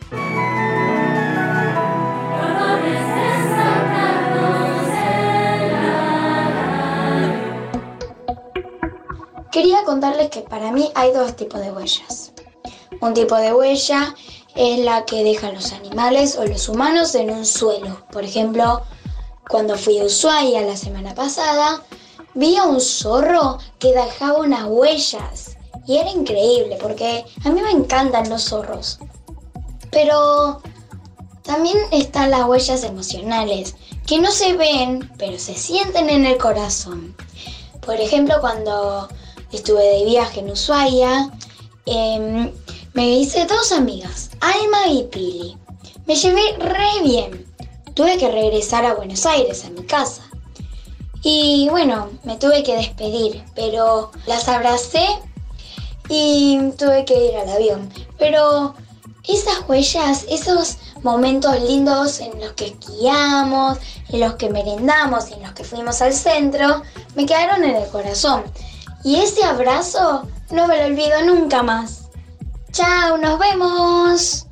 Quería 9.53 9.83
contarles 9.85 10.29
que 10.31 10.41
para 10.41 10.73
mí 10.73 10.91
hay 10.95 11.13
dos 11.13 11.33
tipos 11.37 11.61
de 11.61 11.71
huellas. 11.71 12.33
Un 12.99 13.13
tipo 13.13 13.37
de 13.37 13.53
huella 13.53 14.13
es 14.53 14.79
la 14.79 15.05
que 15.05 15.23
dejan 15.23 15.53
los 15.53 15.71
animales 15.71 16.37
o 16.37 16.45
los 16.45 16.67
humanos 16.67 17.15
en 17.15 17.29
un 17.29 17.45
suelo. 17.45 18.05
Por 18.11 18.25
ejemplo, 18.25 18.81
cuando 19.49 19.77
fui 19.77 19.97
a 19.97 20.03
Ushuaia 20.03 20.59
la 20.63 20.75
semana 20.75 21.15
pasada, 21.15 21.81
vi 22.33 22.57
a 22.57 22.65
un 22.65 22.81
zorro 22.81 23.59
que 23.79 23.93
dejaba 23.93 24.39
unas 24.39 24.65
huellas. 24.65 25.54
Y 25.87 25.97
era 25.97 26.09
increíble 26.11 26.77
porque 26.81 27.25
a 27.43 27.49
mí 27.49 27.61
me 27.61 27.71
encantan 27.71 28.29
los 28.29 28.43
zorros. 28.43 28.99
Pero 29.91 30.61
también 31.43 31.77
están 31.91 32.31
las 32.31 32.45
huellas 32.45 32.83
emocionales, 32.83 33.75
que 34.07 34.19
no 34.19 34.31
se 34.31 34.53
ven, 34.53 35.11
pero 35.17 35.37
se 35.37 35.55
sienten 35.55 36.09
en 36.09 36.25
el 36.25 36.37
corazón. 36.37 37.15
Por 37.85 37.99
ejemplo, 38.01 38.35
cuando 38.41 39.07
estuve 39.51 39.83
de 39.83 40.05
viaje 40.05 40.39
en 40.39 40.49
Ushuaia, 40.49 41.31
em, 41.85 42.51
me 42.93 43.09
hice 43.11 43.45
dos 43.45 43.71
amigas, 43.71 44.31
Alma 44.41 44.87
y 44.87 45.03
Pili. 45.03 45.57
Me 46.07 46.15
llevé 46.15 46.41
re 46.57 47.03
bien. 47.03 47.45
Tuve 47.93 48.17
que 48.17 48.29
regresar 48.29 48.85
a 48.85 48.95
Buenos 48.95 49.25
Aires, 49.25 49.65
a 49.65 49.69
mi 49.69 49.83
casa. 49.83 50.23
Y 51.21 51.67
bueno, 51.69 52.09
me 52.23 52.37
tuve 52.37 52.63
que 52.63 52.75
despedir, 52.75 53.43
pero 53.55 54.11
las 54.27 54.47
abracé 54.47 55.07
y 56.09 56.71
tuve 56.77 57.05
que 57.05 57.27
ir 57.27 57.35
al 57.37 57.49
avión. 57.49 57.89
Pero 58.17 58.75
esas 59.27 59.67
huellas, 59.67 60.25
esos 60.29 60.77
momentos 61.01 61.59
lindos 61.61 62.19
en 62.19 62.39
los 62.39 62.53
que 62.53 62.67
esquiamos, 62.67 63.77
en 64.09 64.19
los 64.19 64.35
que 64.35 64.49
merendamos, 64.49 65.31
en 65.31 65.41
los 65.41 65.51
que 65.53 65.63
fuimos 65.63 66.01
al 66.01 66.13
centro, 66.13 66.83
me 67.15 67.25
quedaron 67.25 67.63
en 67.63 67.75
el 67.75 67.87
corazón. 67.89 68.43
Y 69.03 69.17
ese 69.17 69.43
abrazo 69.43 70.27
no 70.51 70.67
me 70.67 70.77
lo 70.77 70.85
olvido 70.85 71.21
nunca 71.25 71.63
más. 71.63 72.09
Chao, 72.71 73.17
nos 73.17 73.39
vemos. 73.39 74.47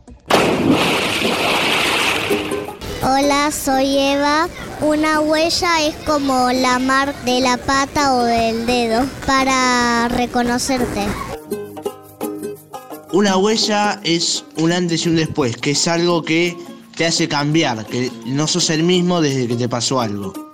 Hola, 3.04 3.52
soy 3.52 3.98
Eva. 3.98 4.48
Una 4.82 5.20
huella 5.20 5.82
es 5.82 5.96
como 6.06 6.52
la 6.52 6.80
marca 6.80 7.20
de 7.26 7.42
la 7.42 7.58
pata 7.58 8.16
o 8.16 8.24
del 8.24 8.66
dedo 8.66 9.06
para 9.26 10.08
reconocerte. 10.08 11.33
Una 13.14 13.38
huella 13.38 14.02
es 14.04 14.44
un 14.58 14.72
antes 14.72 15.06
y 15.06 15.10
un 15.10 15.18
después, 15.18 15.56
que 15.56 15.72
es 15.72 15.88
algo 15.88 16.24
que 16.24 16.58
te 16.98 17.06
hace 17.06 17.28
cambiar, 17.28 17.86
que 17.86 18.12
no 18.26 18.48
sos 18.48 18.72
el 18.72 18.82
mismo 18.82 19.22
desde 19.22 19.48
que 19.48 19.56
te 19.56 19.70
pasó 19.70 20.02
algo. 20.02 20.53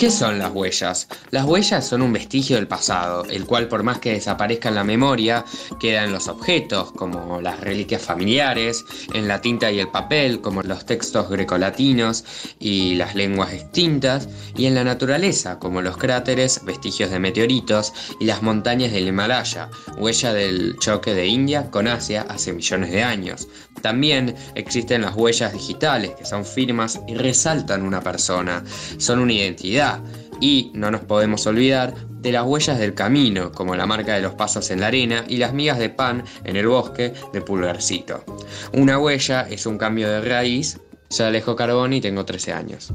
¿Qué 0.00 0.10
son 0.10 0.38
las 0.38 0.50
huellas? 0.54 1.08
Las 1.30 1.44
huellas 1.44 1.86
son 1.86 2.00
un 2.00 2.14
vestigio 2.14 2.56
del 2.56 2.66
pasado, 2.66 3.26
el 3.26 3.44
cual 3.44 3.68
por 3.68 3.82
más 3.82 3.98
que 3.98 4.14
desaparezca 4.14 4.70
en 4.70 4.76
la 4.76 4.82
memoria, 4.82 5.44
queda 5.78 6.04
en 6.04 6.12
los 6.12 6.26
objetos, 6.26 6.90
como 6.92 7.42
las 7.42 7.60
reliquias 7.60 8.00
familiares, 8.00 8.82
en 9.12 9.28
la 9.28 9.42
tinta 9.42 9.70
y 9.70 9.78
el 9.78 9.90
papel, 9.90 10.40
como 10.40 10.62
los 10.62 10.86
textos 10.86 11.28
grecolatinos 11.28 12.24
y 12.58 12.94
las 12.94 13.14
lenguas 13.14 13.52
extintas, 13.52 14.30
y 14.56 14.64
en 14.64 14.74
la 14.74 14.84
naturaleza, 14.84 15.58
como 15.58 15.82
los 15.82 15.98
cráteres, 15.98 16.64
vestigios 16.64 17.10
de 17.10 17.18
meteoritos 17.18 17.92
y 18.18 18.24
las 18.24 18.40
montañas 18.40 18.92
del 18.92 19.06
Himalaya, 19.06 19.68
huella 19.98 20.32
del 20.32 20.78
choque 20.78 21.12
de 21.12 21.26
India 21.26 21.70
con 21.70 21.86
Asia 21.86 22.24
hace 22.26 22.54
millones 22.54 22.90
de 22.90 23.02
años. 23.02 23.48
También 23.80 24.34
existen 24.54 25.02
las 25.02 25.14
huellas 25.14 25.52
digitales, 25.52 26.12
que 26.12 26.24
son 26.24 26.44
firmas 26.44 27.00
y 27.06 27.14
resaltan 27.14 27.82
una 27.82 28.00
persona, 28.00 28.62
son 28.98 29.20
una 29.20 29.32
identidad 29.32 30.00
y 30.40 30.70
no 30.74 30.90
nos 30.90 31.02
podemos 31.02 31.46
olvidar 31.46 31.94
de 32.08 32.32
las 32.32 32.44
huellas 32.44 32.78
del 32.78 32.94
camino, 32.94 33.52
como 33.52 33.76
la 33.76 33.86
marca 33.86 34.14
de 34.14 34.22
los 34.22 34.34
pasos 34.34 34.70
en 34.70 34.80
la 34.80 34.88
arena 34.88 35.24
y 35.28 35.36
las 35.36 35.52
migas 35.52 35.78
de 35.78 35.90
pan 35.90 36.24
en 36.44 36.56
el 36.56 36.66
bosque 36.66 37.14
de 37.32 37.40
Pulgarcito. 37.40 38.24
Una 38.72 38.98
huella 38.98 39.46
es 39.48 39.66
un 39.66 39.78
cambio 39.78 40.08
de 40.08 40.20
raíz. 40.20 40.78
Soy 41.08 41.26
Alejo 41.26 41.56
Carboni 41.56 41.96
y 41.96 42.00
tengo 42.00 42.24
13 42.24 42.52
años. 42.52 42.92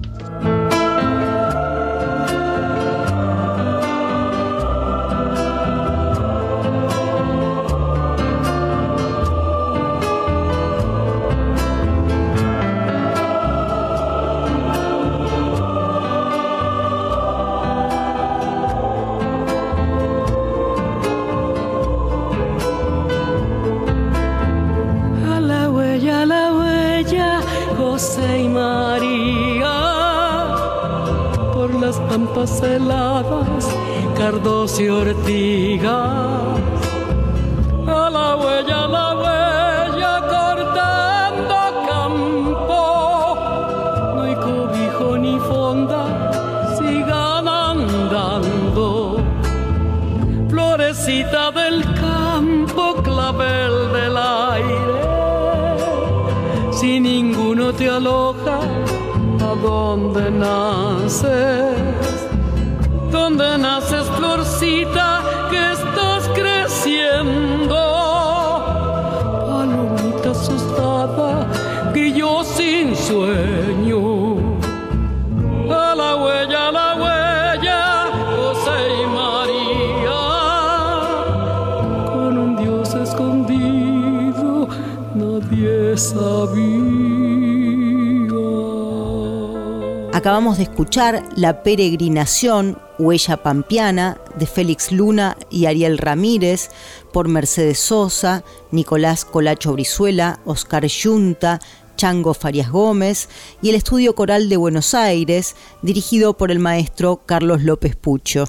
Acabamos 90.26 90.58
de 90.58 90.64
escuchar 90.64 91.24
La 91.36 91.62
peregrinación, 91.62 92.80
Huella 92.98 93.44
Pampiana, 93.44 94.18
de 94.40 94.48
Félix 94.48 94.92
Luna 94.92 95.38
y 95.52 95.68
Ariel 95.68 96.00
Ramírez, 96.00 96.72
por 97.14 97.28
Mercedes 97.28 97.78
Sosa, 97.78 98.44
Nicolás 98.72 99.24
Colacho 99.24 99.74
Brizuela, 99.74 100.40
Oscar 100.46 100.88
Yunta, 100.88 101.60
Chango 101.96 102.34
Farias 102.34 102.72
Gómez 102.72 103.30
y 103.62 103.70
el 103.70 103.76
Estudio 103.76 104.16
Coral 104.16 104.50
de 104.50 104.58
Buenos 104.58 104.96
Aires, 104.96 105.56
dirigido 105.84 106.36
por 106.36 106.50
el 106.50 106.58
maestro 106.58 107.22
Carlos 107.28 107.62
López 107.62 107.96
Pucho. 107.96 108.46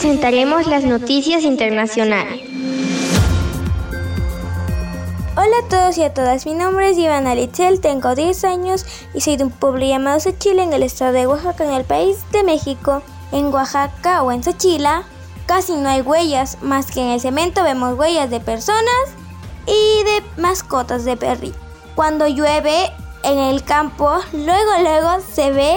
Presentaremos 0.00 0.68
las 0.68 0.84
noticias 0.84 1.42
internacionales. 1.42 2.42
Hola 5.34 5.56
a 5.64 5.68
todos 5.68 5.98
y 5.98 6.04
a 6.04 6.14
todas, 6.14 6.46
mi 6.46 6.54
nombre 6.54 6.90
es 6.90 6.98
Ivana 6.98 7.34
Litzel, 7.34 7.80
tengo 7.80 8.14
10 8.14 8.44
años 8.44 8.86
y 9.12 9.22
soy 9.22 9.36
de 9.36 9.42
un 9.42 9.50
pueblo 9.50 9.84
llamado 9.84 10.20
Xochila 10.20 10.62
en 10.62 10.72
el 10.72 10.84
estado 10.84 11.14
de 11.14 11.26
Oaxaca, 11.26 11.64
en 11.64 11.72
el 11.72 11.84
país 11.84 12.18
de 12.30 12.44
México. 12.44 13.02
En 13.32 13.46
Oaxaca 13.46 14.22
o 14.22 14.30
en 14.30 14.44
Xochila 14.44 15.02
casi 15.46 15.72
no 15.74 15.88
hay 15.88 16.02
huellas, 16.02 16.58
más 16.62 16.92
que 16.92 17.00
en 17.00 17.08
el 17.08 17.20
cemento 17.20 17.64
vemos 17.64 17.98
huellas 17.98 18.30
de 18.30 18.38
personas 18.38 18.84
y 19.66 20.04
de 20.04 20.40
mascotas 20.40 21.04
de 21.04 21.16
perritos. 21.16 21.60
Cuando 21.96 22.28
llueve 22.28 22.92
en 23.24 23.38
el 23.38 23.64
campo, 23.64 24.12
luego 24.32 24.70
luego 24.80 25.18
se 25.34 25.50
ve 25.50 25.74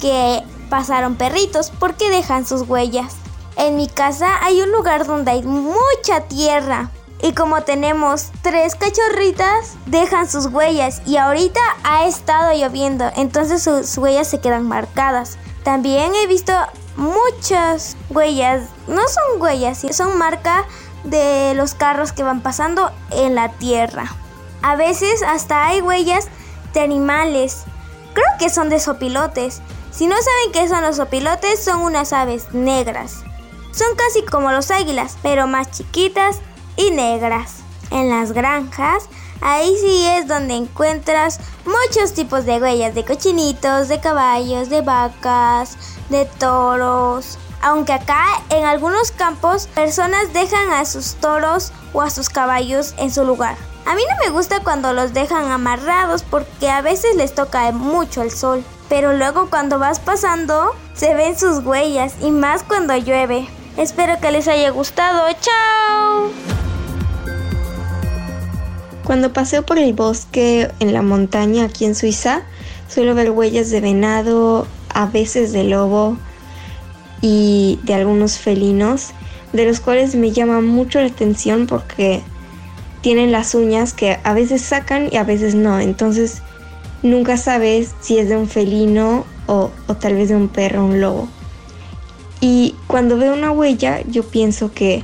que 0.00 0.42
pasaron 0.68 1.16
perritos 1.16 1.72
porque 1.78 2.10
dejan 2.10 2.44
sus 2.44 2.68
huellas. 2.68 3.23
En 3.56 3.76
mi 3.76 3.88
casa 3.88 4.44
hay 4.44 4.60
un 4.60 4.72
lugar 4.72 5.06
donde 5.06 5.30
hay 5.30 5.42
mucha 5.42 6.22
tierra. 6.28 6.90
Y 7.22 7.32
como 7.32 7.62
tenemos 7.62 8.30
tres 8.42 8.74
cachorritas, 8.74 9.76
dejan 9.86 10.28
sus 10.28 10.46
huellas. 10.46 11.00
Y 11.06 11.16
ahorita 11.16 11.60
ha 11.82 12.06
estado 12.06 12.52
lloviendo, 12.52 13.10
entonces 13.16 13.62
sus 13.62 13.96
huellas 13.96 14.28
se 14.28 14.40
quedan 14.40 14.68
marcadas. 14.68 15.38
También 15.62 16.12
he 16.14 16.26
visto 16.26 16.52
muchas 16.96 17.96
huellas. 18.10 18.68
No 18.88 19.02
son 19.08 19.40
huellas, 19.40 19.86
son 19.92 20.18
marca 20.18 20.66
de 21.04 21.54
los 21.54 21.74
carros 21.74 22.12
que 22.12 22.22
van 22.22 22.42
pasando 22.42 22.90
en 23.10 23.34
la 23.34 23.50
tierra. 23.52 24.04
A 24.62 24.76
veces 24.76 25.22
hasta 25.22 25.66
hay 25.66 25.80
huellas 25.80 26.28
de 26.72 26.80
animales. 26.80 27.64
Creo 28.12 28.26
que 28.38 28.50
son 28.50 28.68
de 28.68 28.80
sopilotes. 28.80 29.62
Si 29.90 30.06
no 30.06 30.16
saben 30.16 30.52
qué 30.52 30.68
son 30.68 30.82
los 30.82 30.98
opilotes, 30.98 31.62
son 31.62 31.80
unas 31.82 32.12
aves 32.12 32.52
negras. 32.52 33.24
Son 33.74 33.96
casi 33.96 34.22
como 34.22 34.52
los 34.52 34.70
águilas, 34.70 35.16
pero 35.20 35.48
más 35.48 35.70
chiquitas 35.72 36.38
y 36.76 36.92
negras. 36.92 37.56
En 37.90 38.08
las 38.08 38.30
granjas, 38.30 39.08
ahí 39.40 39.74
sí 39.80 40.06
es 40.06 40.28
donde 40.28 40.54
encuentras 40.54 41.40
muchos 41.64 42.14
tipos 42.14 42.46
de 42.46 42.60
huellas 42.60 42.94
de 42.94 43.04
cochinitos, 43.04 43.88
de 43.88 43.98
caballos, 43.98 44.68
de 44.68 44.82
vacas, 44.82 45.76
de 46.08 46.24
toros. 46.24 47.38
Aunque 47.62 47.94
acá 47.94 48.24
en 48.50 48.64
algunos 48.64 49.10
campos 49.10 49.66
personas 49.74 50.32
dejan 50.32 50.70
a 50.70 50.84
sus 50.84 51.14
toros 51.14 51.72
o 51.92 52.02
a 52.02 52.10
sus 52.10 52.28
caballos 52.28 52.94
en 52.96 53.12
su 53.12 53.24
lugar. 53.24 53.56
A 53.86 53.96
mí 53.96 54.02
no 54.08 54.24
me 54.24 54.30
gusta 54.30 54.60
cuando 54.60 54.92
los 54.92 55.12
dejan 55.12 55.50
amarrados 55.50 56.22
porque 56.22 56.70
a 56.70 56.80
veces 56.80 57.16
les 57.16 57.34
toca 57.34 57.72
mucho 57.72 58.22
el 58.22 58.30
sol 58.30 58.64
pero 58.88 59.12
luego 59.12 59.48
cuando 59.50 59.78
vas 59.78 59.98
pasando 59.98 60.74
se 60.94 61.14
ven 61.14 61.38
sus 61.38 61.64
huellas 61.64 62.14
y 62.20 62.30
más 62.30 62.62
cuando 62.62 62.96
llueve. 62.96 63.48
Espero 63.76 64.20
que 64.20 64.30
les 64.30 64.46
haya 64.46 64.70
gustado. 64.70 65.26
¡Chao! 65.40 66.30
Cuando 69.04 69.32
paseo 69.32 69.66
por 69.66 69.78
el 69.78 69.92
bosque 69.92 70.70
en 70.80 70.92
la 70.92 71.02
montaña 71.02 71.64
aquí 71.64 71.84
en 71.84 71.94
Suiza, 71.94 72.42
suelo 72.88 73.14
ver 73.14 73.30
huellas 73.30 73.70
de 73.70 73.80
venado, 73.80 74.66
a 74.88 75.06
veces 75.06 75.52
de 75.52 75.64
lobo 75.64 76.16
y 77.20 77.80
de 77.82 77.94
algunos 77.94 78.38
felinos, 78.38 79.10
de 79.52 79.66
los 79.66 79.80
cuales 79.80 80.14
me 80.14 80.30
llama 80.30 80.60
mucho 80.60 81.00
la 81.00 81.06
atención 81.06 81.66
porque 81.66 82.22
tienen 83.02 83.32
las 83.32 83.54
uñas 83.54 83.92
que 83.92 84.18
a 84.22 84.32
veces 84.32 84.62
sacan 84.62 85.08
y 85.12 85.16
a 85.16 85.24
veces 85.24 85.54
no. 85.54 85.80
Entonces 85.80 86.42
nunca 87.02 87.36
sabes 87.36 87.90
si 88.00 88.18
es 88.18 88.28
de 88.28 88.36
un 88.36 88.48
felino 88.48 89.26
o, 89.46 89.70
tal 90.00 90.14
vez 90.14 90.30
de 90.30 90.36
un 90.36 90.48
perro 90.48 90.82
o 90.82 90.86
un 90.86 91.00
lobo. 91.00 91.28
Y 92.46 92.74
cuando 92.88 93.16
veo 93.16 93.32
una 93.32 93.52
huella, 93.52 94.02
yo 94.06 94.22
pienso 94.22 94.70
que 94.70 95.02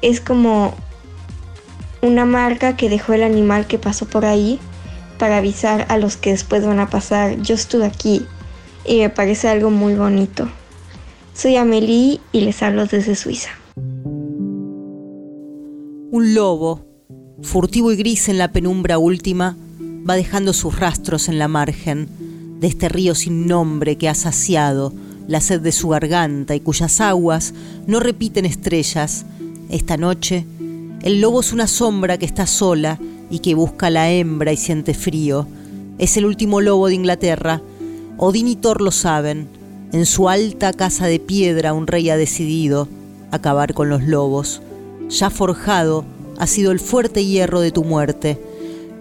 es 0.00 0.22
como 0.22 0.72
una 2.00 2.24
marca 2.24 2.78
que 2.78 2.88
dejó 2.88 3.12
el 3.12 3.24
animal 3.24 3.66
que 3.66 3.76
pasó 3.76 4.06
por 4.06 4.24
ahí 4.24 4.58
para 5.18 5.36
avisar 5.36 5.84
a 5.90 5.98
los 5.98 6.16
que 6.16 6.30
después 6.30 6.64
van 6.64 6.80
a 6.80 6.88
pasar, 6.88 7.42
yo 7.42 7.54
estuve 7.54 7.84
aquí 7.84 8.24
y 8.86 9.00
me 9.00 9.10
parece 9.10 9.48
algo 9.48 9.68
muy 9.68 9.96
bonito. 9.96 10.48
Soy 11.34 11.56
Amelie 11.56 12.20
y 12.32 12.40
les 12.40 12.62
hablo 12.62 12.86
desde 12.86 13.16
Suiza. 13.16 13.50
Un 16.10 16.34
lobo, 16.34 16.86
furtivo 17.42 17.92
y 17.92 17.96
gris 17.96 18.30
en 18.30 18.38
la 18.38 18.50
penumbra 18.50 18.96
última, 18.96 19.58
va 20.08 20.14
dejando 20.14 20.54
sus 20.54 20.80
rastros 20.80 21.28
en 21.28 21.38
la 21.38 21.48
margen 21.48 22.08
de 22.60 22.66
este 22.66 22.88
río 22.88 23.14
sin 23.14 23.46
nombre 23.46 23.98
que 23.98 24.08
ha 24.08 24.14
saciado 24.14 24.94
la 25.28 25.40
sed 25.40 25.60
de 25.60 25.72
su 25.72 25.88
garganta 25.88 26.54
y 26.54 26.60
cuyas 26.60 27.00
aguas 27.00 27.54
no 27.86 28.00
repiten 28.00 28.44
estrellas. 28.44 29.24
Esta 29.68 29.96
noche, 29.96 30.44
el 31.02 31.20
lobo 31.20 31.40
es 31.40 31.52
una 31.52 31.66
sombra 31.66 32.18
que 32.18 32.26
está 32.26 32.46
sola 32.46 32.98
y 33.30 33.38
que 33.40 33.54
busca 33.54 33.86
a 33.86 33.90
la 33.90 34.10
hembra 34.10 34.52
y 34.52 34.56
siente 34.56 34.94
frío. 34.94 35.46
Es 35.98 36.16
el 36.16 36.26
último 36.26 36.60
lobo 36.60 36.88
de 36.88 36.94
Inglaterra. 36.94 37.60
Odín 38.18 38.48
y 38.48 38.56
Thor 38.56 38.80
lo 38.80 38.90
saben. 38.90 39.48
En 39.92 40.06
su 40.06 40.28
alta 40.28 40.72
casa 40.72 41.06
de 41.06 41.20
piedra 41.20 41.72
un 41.72 41.86
rey 41.86 42.10
ha 42.10 42.16
decidido 42.16 42.88
acabar 43.30 43.74
con 43.74 43.88
los 43.88 44.02
lobos. 44.02 44.62
Ya 45.08 45.30
forjado 45.30 46.04
ha 46.38 46.46
sido 46.46 46.72
el 46.72 46.80
fuerte 46.80 47.24
hierro 47.24 47.60
de 47.60 47.70
tu 47.70 47.84
muerte 47.84 48.38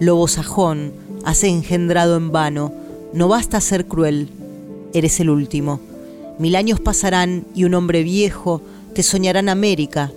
Lobo 0.01 0.27
sajón, 0.27 0.93
has 1.25 1.43
engendrado 1.43 2.17
en 2.17 2.31
vano, 2.31 2.73
no 3.13 3.27
basta 3.27 3.61
ser 3.61 3.85
cruel, 3.85 4.29
eres 4.95 5.19
el 5.19 5.29
último. 5.29 5.79
Mil 6.41 6.55
años 6.55 6.79
pasarán 6.79 7.45
y 7.53 7.65
un 7.65 7.75
hombre 7.75 8.01
viejo 8.01 8.63
te 8.95 9.03
soñará 9.03 9.41
en 9.41 9.49
América. 9.49 10.11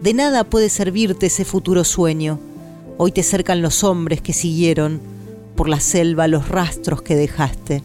De 0.00 0.14
nada 0.14 0.44
puede 0.44 0.68
servirte 0.68 1.26
ese 1.26 1.44
futuro 1.44 1.82
sueño. 1.82 2.38
Hoy 2.96 3.10
te 3.10 3.24
cercan 3.24 3.60
los 3.60 3.82
hombres 3.82 4.22
que 4.22 4.32
siguieron 4.32 5.00
por 5.56 5.68
la 5.68 5.80
selva 5.80 6.28
los 6.28 6.48
rastros 6.48 7.02
que 7.02 7.16
dejaste, 7.16 7.82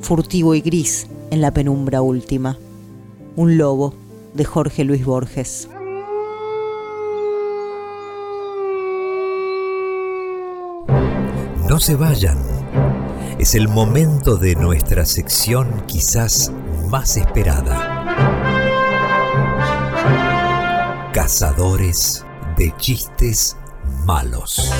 furtivo 0.00 0.56
y 0.56 0.62
gris 0.62 1.06
en 1.30 1.40
la 1.40 1.54
penumbra 1.54 2.02
última. 2.02 2.58
Un 3.36 3.56
lobo 3.56 3.94
de 4.34 4.44
Jorge 4.44 4.82
Luis 4.82 5.04
Borges. 5.04 5.68
No 11.68 11.78
se 11.78 11.94
vayan. 11.94 12.38
Es 13.38 13.54
el 13.54 13.68
momento 13.68 14.38
de 14.38 14.56
nuestra 14.56 15.06
sección 15.06 15.84
quizás 15.86 16.50
más 16.92 17.16
esperada. 17.16 18.04
Cazadores 21.14 22.22
de 22.58 22.70
chistes 22.76 23.56
malos. 24.04 24.70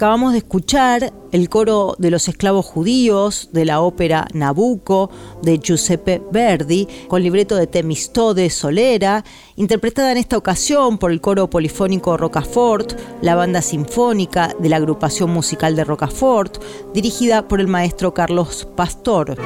Acabamos 0.00 0.32
de 0.32 0.38
escuchar 0.38 1.12
el 1.30 1.50
coro 1.50 1.94
de 1.98 2.10
los 2.10 2.26
esclavos 2.26 2.64
judíos 2.64 3.50
de 3.52 3.66
la 3.66 3.82
ópera 3.82 4.26
Nabucco 4.32 5.10
de 5.42 5.58
Giuseppe 5.58 6.22
Verdi, 6.32 6.88
con 7.06 7.22
libreto 7.22 7.54
de 7.54 7.66
Temistode 7.66 8.48
Solera, 8.48 9.22
interpretada 9.56 10.10
en 10.10 10.16
esta 10.16 10.38
ocasión 10.38 10.96
por 10.96 11.12
el 11.12 11.20
coro 11.20 11.50
polifónico 11.50 12.16
Rocafort, 12.16 12.98
la 13.20 13.34
banda 13.34 13.60
sinfónica 13.60 14.56
de 14.58 14.70
la 14.70 14.76
agrupación 14.76 15.28
musical 15.28 15.76
de 15.76 15.84
Rocafort, 15.84 16.62
dirigida 16.94 17.46
por 17.46 17.60
el 17.60 17.66
maestro 17.66 18.14
Carlos 18.14 18.66
Pastor. 18.74 19.36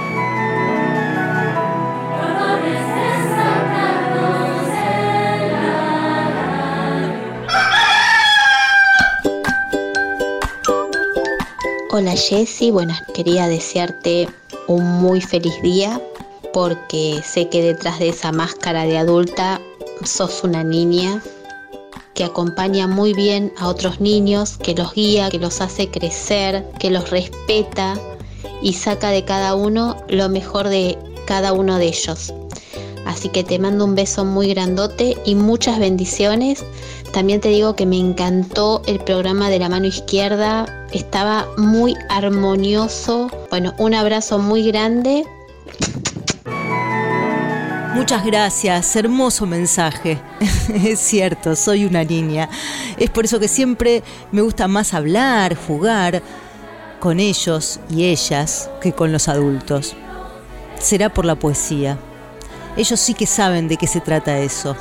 Hola 11.96 12.16
Jessy, 12.16 12.72
bueno, 12.72 12.92
quería 13.14 13.46
desearte 13.46 14.28
un 14.66 14.82
muy 15.00 15.20
feliz 15.20 15.54
día 15.62 16.02
porque 16.52 17.20
sé 17.24 17.48
que 17.48 17.62
detrás 17.62 18.00
de 18.00 18.08
esa 18.08 18.32
máscara 18.32 18.82
de 18.82 18.98
adulta 18.98 19.60
sos 20.02 20.42
una 20.42 20.64
niña 20.64 21.22
que 22.14 22.24
acompaña 22.24 22.88
muy 22.88 23.14
bien 23.14 23.52
a 23.58 23.68
otros 23.68 24.00
niños, 24.00 24.58
que 24.58 24.74
los 24.74 24.92
guía, 24.92 25.30
que 25.30 25.38
los 25.38 25.60
hace 25.60 25.88
crecer, 25.88 26.68
que 26.80 26.90
los 26.90 27.10
respeta 27.10 27.96
y 28.60 28.72
saca 28.72 29.10
de 29.10 29.24
cada 29.24 29.54
uno 29.54 29.96
lo 30.08 30.28
mejor 30.28 30.68
de 30.68 30.98
cada 31.28 31.52
uno 31.52 31.78
de 31.78 31.86
ellos. 31.86 32.34
Así 33.06 33.28
que 33.28 33.44
te 33.44 33.60
mando 33.60 33.84
un 33.84 33.94
beso 33.94 34.24
muy 34.24 34.48
grandote 34.48 35.16
y 35.24 35.36
muchas 35.36 35.78
bendiciones. 35.78 36.64
También 37.12 37.40
te 37.40 37.50
digo 37.50 37.76
que 37.76 37.86
me 37.86 38.00
encantó 38.00 38.82
el 38.88 38.98
programa 38.98 39.48
de 39.48 39.60
la 39.60 39.68
mano 39.68 39.86
izquierda, 39.86 40.73
estaba 40.94 41.46
muy 41.58 41.96
armonioso. 42.08 43.30
Bueno, 43.50 43.74
un 43.78 43.94
abrazo 43.94 44.38
muy 44.38 44.66
grande. 44.66 45.24
Muchas 47.94 48.24
gracias, 48.24 48.96
hermoso 48.96 49.46
mensaje. 49.46 50.20
es 50.74 51.00
cierto, 51.00 51.54
soy 51.56 51.84
una 51.84 52.04
niña. 52.04 52.48
Es 52.96 53.10
por 53.10 53.24
eso 53.24 53.38
que 53.38 53.48
siempre 53.48 54.02
me 54.32 54.42
gusta 54.42 54.68
más 54.68 54.94
hablar, 54.94 55.54
jugar. 55.54 56.22
con 57.00 57.20
ellos 57.20 57.80
y 57.90 58.04
ellas 58.04 58.70
que 58.80 58.92
con 58.92 59.12
los 59.12 59.28
adultos. 59.28 59.94
Será 60.80 61.12
por 61.12 61.26
la 61.26 61.34
poesía. 61.34 61.98
Ellos 62.76 62.98
sí 62.98 63.14
que 63.14 63.26
saben 63.26 63.68
de 63.68 63.76
qué 63.76 63.86
se 63.86 64.00
trata 64.00 64.38
eso. 64.38 64.74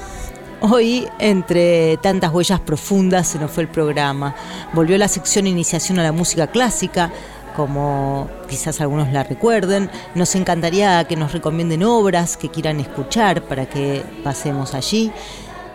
Hoy, 0.66 1.10
entre 1.20 1.98
tantas 1.98 2.32
huellas 2.32 2.62
profundas, 2.62 3.28
se 3.28 3.38
nos 3.38 3.52
fue 3.52 3.64
el 3.64 3.70
programa. 3.70 4.34
Volvió 4.72 4.98
la 4.98 5.10
sección 5.10 5.46
Iniciación 5.46 6.00
a 6.00 6.04
la 6.04 6.14
Música 6.14 6.48
Clásica, 6.48 7.12
como 7.54 8.30
quizás 8.48 8.80
algunos 8.80 9.12
la 9.12 9.24
recuerden. 9.24 9.90
Nos 10.16 10.36
encantaría 10.36 11.04
que 11.04 11.18
nos 11.18 11.34
recomienden 11.34 11.84
obras 11.84 12.38
que 12.38 12.48
quieran 12.48 12.80
escuchar 12.80 13.44
para 13.44 13.66
que 13.66 14.06
pasemos 14.24 14.74
allí. 14.74 15.12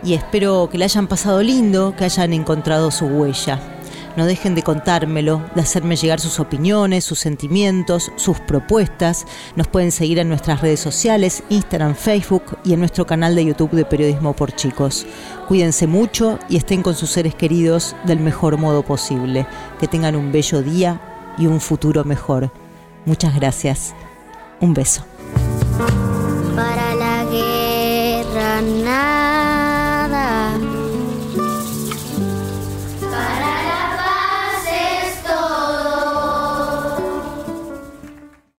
Y 0.03 0.15
espero 0.15 0.69
que 0.71 0.79
la 0.79 0.85
hayan 0.85 1.05
pasado 1.05 1.43
lindo, 1.43 1.93
que 1.95 2.05
hayan 2.05 2.33
encontrado 2.33 2.89
su 2.89 3.05
huella. 3.05 3.59
No 4.19 4.25
dejen 4.25 4.53
de 4.53 4.63
contármelo, 4.63 5.41
de 5.55 5.61
hacerme 5.61 5.95
llegar 5.95 6.19
sus 6.19 6.41
opiniones, 6.41 7.05
sus 7.05 7.19
sentimientos, 7.19 8.11
sus 8.17 8.37
propuestas. 8.41 9.25
Nos 9.55 9.67
pueden 9.67 9.93
seguir 9.93 10.19
en 10.19 10.27
nuestras 10.27 10.59
redes 10.59 10.81
sociales, 10.81 11.41
Instagram, 11.47 11.95
Facebook 11.95 12.57
y 12.65 12.73
en 12.73 12.81
nuestro 12.81 13.05
canal 13.05 13.33
de 13.33 13.45
YouTube 13.45 13.71
de 13.71 13.85
Periodismo 13.85 14.33
por 14.33 14.51
Chicos. 14.51 15.05
Cuídense 15.47 15.87
mucho 15.87 16.37
y 16.49 16.57
estén 16.57 16.81
con 16.81 16.95
sus 16.95 17.11
seres 17.11 17.33
queridos 17.33 17.95
del 18.03 18.19
mejor 18.19 18.57
modo 18.57 18.83
posible. 18.83 19.47
Que 19.79 19.87
tengan 19.87 20.17
un 20.17 20.33
bello 20.33 20.61
día 20.63 20.99
y 21.37 21.47
un 21.47 21.61
futuro 21.61 22.03
mejor. 22.03 22.51
Muchas 23.05 23.33
gracias. 23.33 23.95
Un 24.59 24.73
beso. 24.73 25.05